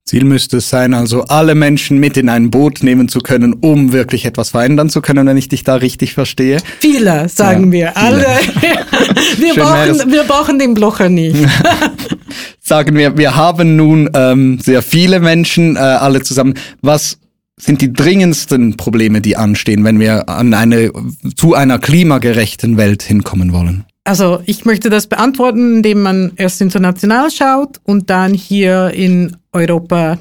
Ziel 0.04 0.22
müsste 0.22 0.58
es 0.58 0.70
sein, 0.70 0.94
also 0.94 1.22
alle 1.24 1.56
Menschen 1.56 1.98
mit 1.98 2.16
in 2.16 2.28
ein 2.28 2.50
Boot 2.50 2.84
nehmen 2.84 3.08
zu 3.08 3.18
können, 3.18 3.54
um 3.54 3.92
wirklich 3.92 4.24
etwas 4.24 4.50
verändern 4.50 4.88
zu 4.88 5.02
können, 5.02 5.26
wenn 5.26 5.36
ich 5.36 5.48
dich 5.48 5.64
da 5.64 5.74
richtig 5.74 6.14
verstehe. 6.14 6.58
Viele, 6.78 7.28
sagen 7.28 7.72
ja, 7.72 7.72
wir. 7.72 7.96
Alle. 7.96 8.24
wir, 9.38 9.54
brauchen, 9.54 10.12
wir 10.12 10.22
brauchen 10.22 10.60
den 10.60 10.74
Blocher 10.74 11.08
nicht. 11.08 11.36
sagen 12.60 12.94
wir, 12.94 13.18
wir 13.18 13.34
haben 13.34 13.74
nun 13.74 14.08
ähm, 14.14 14.60
sehr 14.60 14.82
viele 14.82 15.18
Menschen, 15.18 15.74
äh, 15.74 15.80
alle 15.80 16.22
zusammen. 16.22 16.54
Was 16.82 17.18
sind 17.59 17.81
die 17.81 17.92
dringendsten 17.92 18.77
Probleme, 18.77 19.21
die 19.21 19.37
anstehen, 19.37 19.85
wenn 19.85 19.99
wir 19.99 20.29
an 20.29 20.53
eine, 20.55 20.92
zu 21.35 21.55
einer 21.55 21.79
klimagerechten 21.79 22.77
Welt 22.77 23.03
hinkommen 23.03 23.53
wollen? 23.53 23.85
Also 24.05 24.40
ich 24.47 24.64
möchte 24.64 24.88
das 24.88 25.07
beantworten, 25.07 25.77
indem 25.77 26.03
man 26.03 26.33
erst 26.37 26.61
international 26.61 27.31
schaut 27.31 27.81
und 27.83 28.09
dann 28.11 28.35
hier 28.35 28.90
in 28.90 29.37
Europa. 29.53 30.19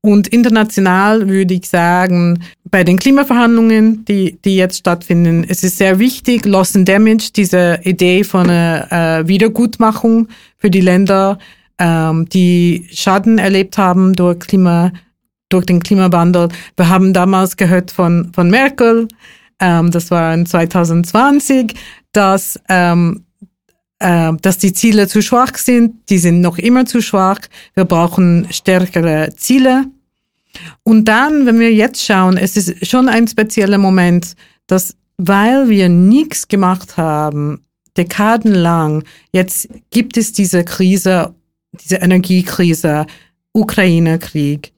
Und 0.00 0.28
international 0.28 1.28
würde 1.28 1.54
ich 1.54 1.68
sagen, 1.68 2.42
bei 2.64 2.84
den 2.84 2.98
Klimaverhandlungen, 2.98 4.04
die, 4.04 4.38
die 4.44 4.56
jetzt 4.56 4.78
stattfinden, 4.78 5.44
es 5.48 5.62
ist 5.62 5.78
sehr 5.78 5.98
wichtig, 5.98 6.46
Loss 6.46 6.74
and 6.74 6.88
Damage, 6.88 7.30
diese 7.34 7.80
Idee 7.82 8.24
von 8.24 8.48
einer 8.48 9.20
äh, 9.20 9.28
Wiedergutmachung 9.28 10.28
für 10.58 10.70
die 10.70 10.80
Länder, 10.80 11.38
ähm, 11.78 12.28
die 12.28 12.86
Schaden 12.92 13.38
erlebt 13.38 13.78
haben 13.78 14.14
durch 14.14 14.40
Klima 14.40 14.92
durch 15.48 15.66
den 15.66 15.82
Klimawandel. 15.82 16.48
Wir 16.76 16.88
haben 16.88 17.12
damals 17.12 17.56
gehört 17.56 17.90
von, 17.90 18.32
von 18.34 18.50
Merkel, 18.50 19.08
ähm, 19.60 19.90
das 19.90 20.10
war 20.10 20.34
in 20.34 20.46
2020, 20.46 21.74
dass, 22.12 22.60
ähm, 22.68 23.24
äh, 23.98 24.32
dass 24.42 24.58
die 24.58 24.72
Ziele 24.72 25.08
zu 25.08 25.22
schwach 25.22 25.56
sind. 25.56 26.08
Die 26.10 26.18
sind 26.18 26.40
noch 26.40 26.58
immer 26.58 26.86
zu 26.86 27.00
schwach. 27.00 27.40
Wir 27.74 27.84
brauchen 27.84 28.46
stärkere 28.50 29.30
Ziele. 29.36 29.86
Und 30.82 31.06
dann, 31.06 31.46
wenn 31.46 31.60
wir 31.60 31.72
jetzt 31.72 32.02
schauen, 32.02 32.36
es 32.36 32.56
ist 32.56 32.86
schon 32.86 33.08
ein 33.08 33.28
spezieller 33.28 33.78
Moment, 33.78 34.34
dass 34.66 34.96
weil 35.18 35.70
wir 35.70 35.88
nichts 35.88 36.48
gemacht 36.48 36.98
haben, 36.98 37.64
dekadenlang, 37.96 39.02
jetzt 39.32 39.68
gibt 39.90 40.18
es 40.18 40.32
diese 40.32 40.62
Krise, 40.64 41.34
diese 41.72 41.96
Energiekrise, 41.96 43.06
Ukraine-Krieg. 43.52 44.72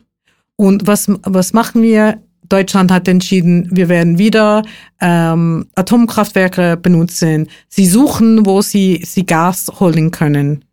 Und 0.60 0.88
was, 0.88 1.06
was 1.22 1.52
machen 1.52 1.82
wir? 1.82 2.20
Deutschland 2.48 2.90
hat 2.90 3.06
entschieden, 3.06 3.68
wir 3.70 3.88
werden 3.88 4.18
wieder 4.18 4.62
ähm, 5.00 5.66
Atomkraftwerke 5.76 6.76
benutzen. 6.76 7.46
Sie 7.68 7.86
suchen, 7.86 8.44
wo 8.44 8.60
sie, 8.60 9.02
sie 9.04 9.24
Gas 9.24 9.70
holen 9.78 10.10
können. 10.10 10.64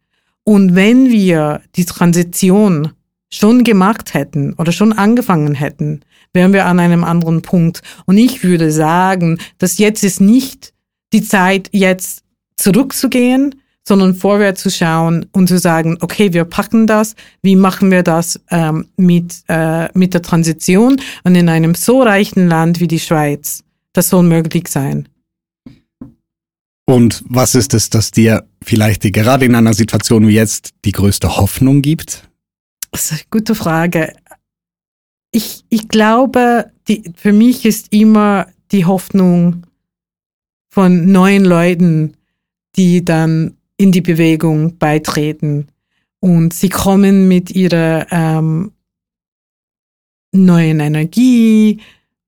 Und 0.43 0.74
wenn 0.74 1.10
wir 1.12 1.62
die 1.76 1.86
Transition 1.86 2.93
schon 3.32 3.63
gemacht 3.63 4.13
hätten 4.13 4.54
oder 4.54 4.71
schon 4.71 4.91
angefangen 4.91 5.54
hätten, 5.54 6.02
wären 6.34 6.54
wir 6.54 6.65
an 6.65 6.80
einem 6.80 7.04
anderen 7.04 7.41
Punkt. 7.41 7.82
Und 8.06 8.17
ich 8.17 8.43
würde 8.43 8.71
sagen, 8.71 9.38
dass 9.60 9.78
jetzt 9.78 10.04
ist 10.04 10.19
nicht 10.19 10.74
die 11.13 11.24
Zeit, 11.24 11.69
jetzt 11.74 12.24
zurückzugehen, 12.58 13.56
sondern 13.88 14.15
vorwärts 14.15 14.62
zu 14.62 14.71
schauen 14.71 15.28
und 15.32 15.48
zu 15.48 15.60
sagen, 15.60 15.98
okay, 16.02 16.34
wir 16.34 16.45
packen 16.45 16.88
das, 16.88 17.15
wie 17.41 17.56
machen 17.56 17.91
wir 17.91 18.04
das 18.04 18.39
ähm, 18.50 18.88
mit, 18.98 19.43
äh, 19.48 19.88
mit 19.98 20.13
der 20.13 20.21
Transition 20.21 21.00
und 21.24 21.36
in 21.36 21.50
einem 21.50 21.76
so 21.76 22.02
reichen 22.02 22.48
Land 22.48 22.80
wie 22.80 22.88
die 22.88 23.00
Schweiz, 23.00 23.63
das 23.93 24.10
soll 24.10 24.24
möglich 24.24 24.67
sein. 24.67 25.08
Und 26.88 27.24
was 27.28 27.56
ist 27.56 27.74
es, 27.74 27.89
das 27.89 28.12
dir 28.12 28.48
vielleicht 28.63 29.02
gerade 29.02 29.45
in 29.45 29.56
einer 29.56 29.74
Situation 29.74 30.28
wie 30.28 30.36
jetzt 30.36 30.74
die 30.86 30.91
größte 30.91 31.38
Hoffnung 31.38 31.82
gibt? 31.82 32.28
Das 32.91 33.06
ist 33.06 33.12
eine 33.12 33.21
gute 33.32 33.56
Frage. 33.56 34.13
Ich, 35.32 35.65
ich 35.69 35.88
glaube, 35.88 36.71
die, 36.88 37.12
für 37.15 37.34
mich 37.34 37.65
ist 37.65 37.91
immer 37.91 38.48
die 38.71 38.86
Hoffnung 38.86 39.65
von 40.69 41.12
neuen 41.12 41.43
Leuten, 41.43 42.17
die 42.76 43.04
dann 43.04 43.55
in 43.77 43.91
die 43.91 44.01
Bewegung 44.01 44.77
beitreten. 44.77 45.67
Und 46.19 46.53
sie 46.53 46.69
kommen 46.69 47.27
mit 47.27 47.51
ihrer 47.51 48.07
ähm, 48.11 48.71
neuen 50.31 50.79
Energie, 50.79 51.79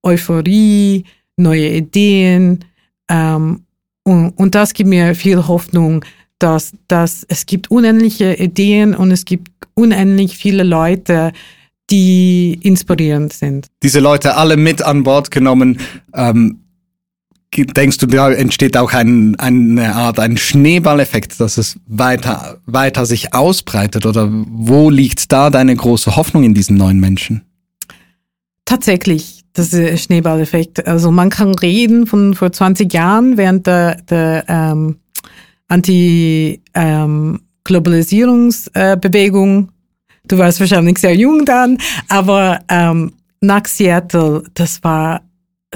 Euphorie, 0.03 1.05
neue 1.35 1.69
Ideen. 1.69 2.65
Ähm, 3.09 3.63
und, 4.03 4.29
und 4.31 4.55
das 4.55 4.73
gibt 4.73 4.89
mir 4.89 5.15
viel 5.15 5.47
Hoffnung, 5.47 6.05
dass, 6.39 6.73
dass 6.87 7.25
es 7.27 7.45
gibt 7.45 7.71
unendliche 7.71 8.35
Ideen 8.35 8.95
und 8.95 9.11
es 9.11 9.25
gibt 9.25 9.49
unendlich 9.73 10.37
viele 10.37 10.63
Leute, 10.63 11.31
die 11.89 12.59
inspirierend 12.61 13.33
sind. 13.33 13.67
Diese 13.81 13.99
Leute 13.99 14.35
alle 14.35 14.57
mit 14.57 14.81
an 14.81 15.03
Bord 15.03 15.31
genommen. 15.31 15.79
Ähm, 16.13 16.59
denkst 17.55 17.97
du, 17.97 18.07
da 18.07 18.31
entsteht 18.31 18.77
auch 18.77 18.93
ein, 18.93 19.35
eine 19.39 19.95
Art, 19.95 20.19
ein 20.19 20.37
Schneeballeffekt, 20.37 21.39
dass 21.39 21.57
es 21.57 21.79
weiter, 21.87 22.59
weiter 22.65 23.05
sich 23.05 23.33
ausbreitet? 23.33 24.05
Oder 24.05 24.29
wo 24.31 24.89
liegt 24.89 25.31
da 25.31 25.49
deine 25.49 25.75
große 25.75 26.15
Hoffnung 26.15 26.43
in 26.43 26.53
diesen 26.53 26.77
neuen 26.77 26.99
Menschen? 26.99 27.43
Tatsächlich, 28.65 29.43
das 29.53 29.71
ist 29.73 30.03
Schneeballeffekt. 30.03 30.87
Also 30.87 31.09
man 31.09 31.29
kann 31.29 31.55
reden 31.55 32.05
von 32.05 32.33
vor 32.33 32.51
20 32.51 32.91
Jahren 32.91 33.37
während 33.37 33.65
der, 33.65 33.95
der 33.95 34.45
ähm, 34.47 34.97
Anti- 35.67 36.61
ähm. 36.73 37.41
Du 40.27 40.37
warst 40.37 40.59
wahrscheinlich 40.61 40.97
sehr 40.99 41.15
jung 41.15 41.43
dann, 41.45 41.77
aber 42.07 42.59
ähm, 42.69 43.11
nach 43.41 43.65
Seattle, 43.65 44.43
das 44.53 44.81
war 44.83 45.21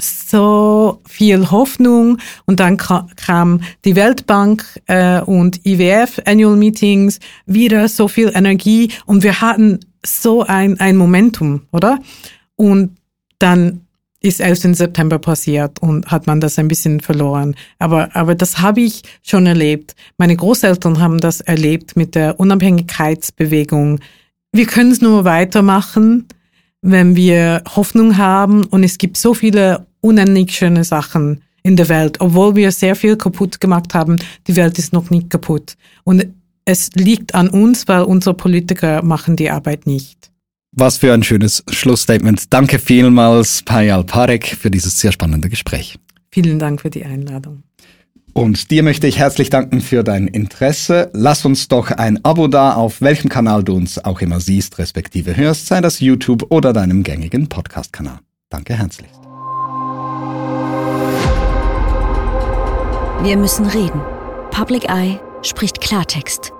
so 0.00 1.00
viel 1.06 1.50
Hoffnung 1.50 2.18
und 2.46 2.60
dann 2.60 2.76
kam 2.76 3.60
die 3.84 3.94
Weltbank 3.94 4.64
äh, 4.86 5.20
und 5.20 5.64
IWF 5.66 6.20
Annual 6.24 6.56
Meetings 6.56 7.18
wieder 7.46 7.88
so 7.88 8.08
viel 8.08 8.32
Energie 8.34 8.90
und 9.04 9.22
wir 9.22 9.40
hatten 9.40 9.80
so 10.04 10.42
ein, 10.42 10.80
ein 10.80 10.96
Momentum, 10.96 11.62
oder? 11.72 11.98
Und 12.56 12.96
dann 13.38 13.82
ist 14.20 14.40
11. 14.40 14.76
September 14.76 15.18
passiert 15.18 15.80
und 15.80 16.10
hat 16.10 16.26
man 16.26 16.40
das 16.40 16.58
ein 16.58 16.68
bisschen 16.68 17.00
verloren. 17.00 17.56
Aber, 17.78 18.14
aber 18.14 18.34
das 18.34 18.60
habe 18.60 18.80
ich 18.80 19.02
schon 19.22 19.46
erlebt. 19.46 19.96
Meine 20.16 20.36
Großeltern 20.36 21.00
haben 21.00 21.18
das 21.18 21.40
erlebt 21.40 21.96
mit 21.96 22.14
der 22.14 22.38
Unabhängigkeitsbewegung. 22.38 23.98
Wir 24.52 24.66
können 24.66 24.92
es 24.92 25.00
nur 25.00 25.24
weitermachen, 25.24 26.28
wenn 26.82 27.16
wir 27.16 27.62
Hoffnung 27.74 28.18
haben 28.18 28.64
und 28.64 28.84
es 28.84 28.98
gibt 28.98 29.16
so 29.16 29.34
viele 29.34 29.86
unendlich 30.00 30.54
schöne 30.54 30.84
Sachen 30.84 31.42
in 31.62 31.76
der 31.76 31.88
Welt, 31.88 32.20
obwohl 32.20 32.56
wir 32.56 32.72
sehr 32.72 32.96
viel 32.96 33.16
kaputt 33.16 33.60
gemacht 33.60 33.94
haben. 33.94 34.18
Die 34.48 34.56
Welt 34.56 34.78
ist 34.78 34.92
noch 34.92 35.10
nicht 35.10 35.30
kaputt. 35.30 35.76
Und 36.04 36.26
es 36.64 36.90
liegt 36.94 37.34
an 37.34 37.48
uns, 37.48 37.88
weil 37.88 38.02
unsere 38.02 38.34
Politiker 38.34 39.02
machen 39.02 39.36
die 39.36 39.50
Arbeit 39.50 39.86
nicht. 39.86 40.30
Was 40.72 40.98
für 40.98 41.12
ein 41.12 41.22
schönes 41.22 41.62
Schlussstatement. 41.70 42.52
Danke 42.52 42.78
vielmals, 42.78 43.62
Payal 43.62 44.04
Parek, 44.04 44.56
für 44.58 44.70
dieses 44.70 44.98
sehr 44.98 45.12
spannende 45.12 45.48
Gespräch. 45.48 45.98
Vielen 46.30 46.58
Dank 46.58 46.80
für 46.80 46.90
die 46.90 47.04
Einladung. 47.04 47.62
Und 48.34 48.70
dir 48.70 48.82
möchte 48.82 49.06
ich 49.06 49.18
herzlich 49.18 49.50
danken 49.50 49.80
für 49.80 50.02
dein 50.02 50.26
Interesse. 50.26 51.10
Lass 51.12 51.44
uns 51.44 51.68
doch 51.68 51.90
ein 51.90 52.24
Abo 52.24 52.48
da, 52.48 52.74
auf 52.74 53.02
welchem 53.02 53.28
Kanal 53.28 53.62
du 53.62 53.74
uns 53.74 54.02
auch 54.02 54.20
immer 54.20 54.40
siehst, 54.40 54.78
respektive 54.78 55.36
hörst, 55.36 55.66
sei 55.66 55.80
das 55.80 56.00
YouTube 56.00 56.46
oder 56.50 56.72
deinem 56.72 57.02
gängigen 57.02 57.48
Podcast-Kanal. 57.48 58.20
Danke 58.48 58.78
herzlichst. 58.78 59.20
Wir 63.22 63.36
müssen 63.36 63.66
reden. 63.66 64.00
Public 64.50 64.88
Eye 64.88 65.20
spricht 65.42 65.80
Klartext. 65.80 66.52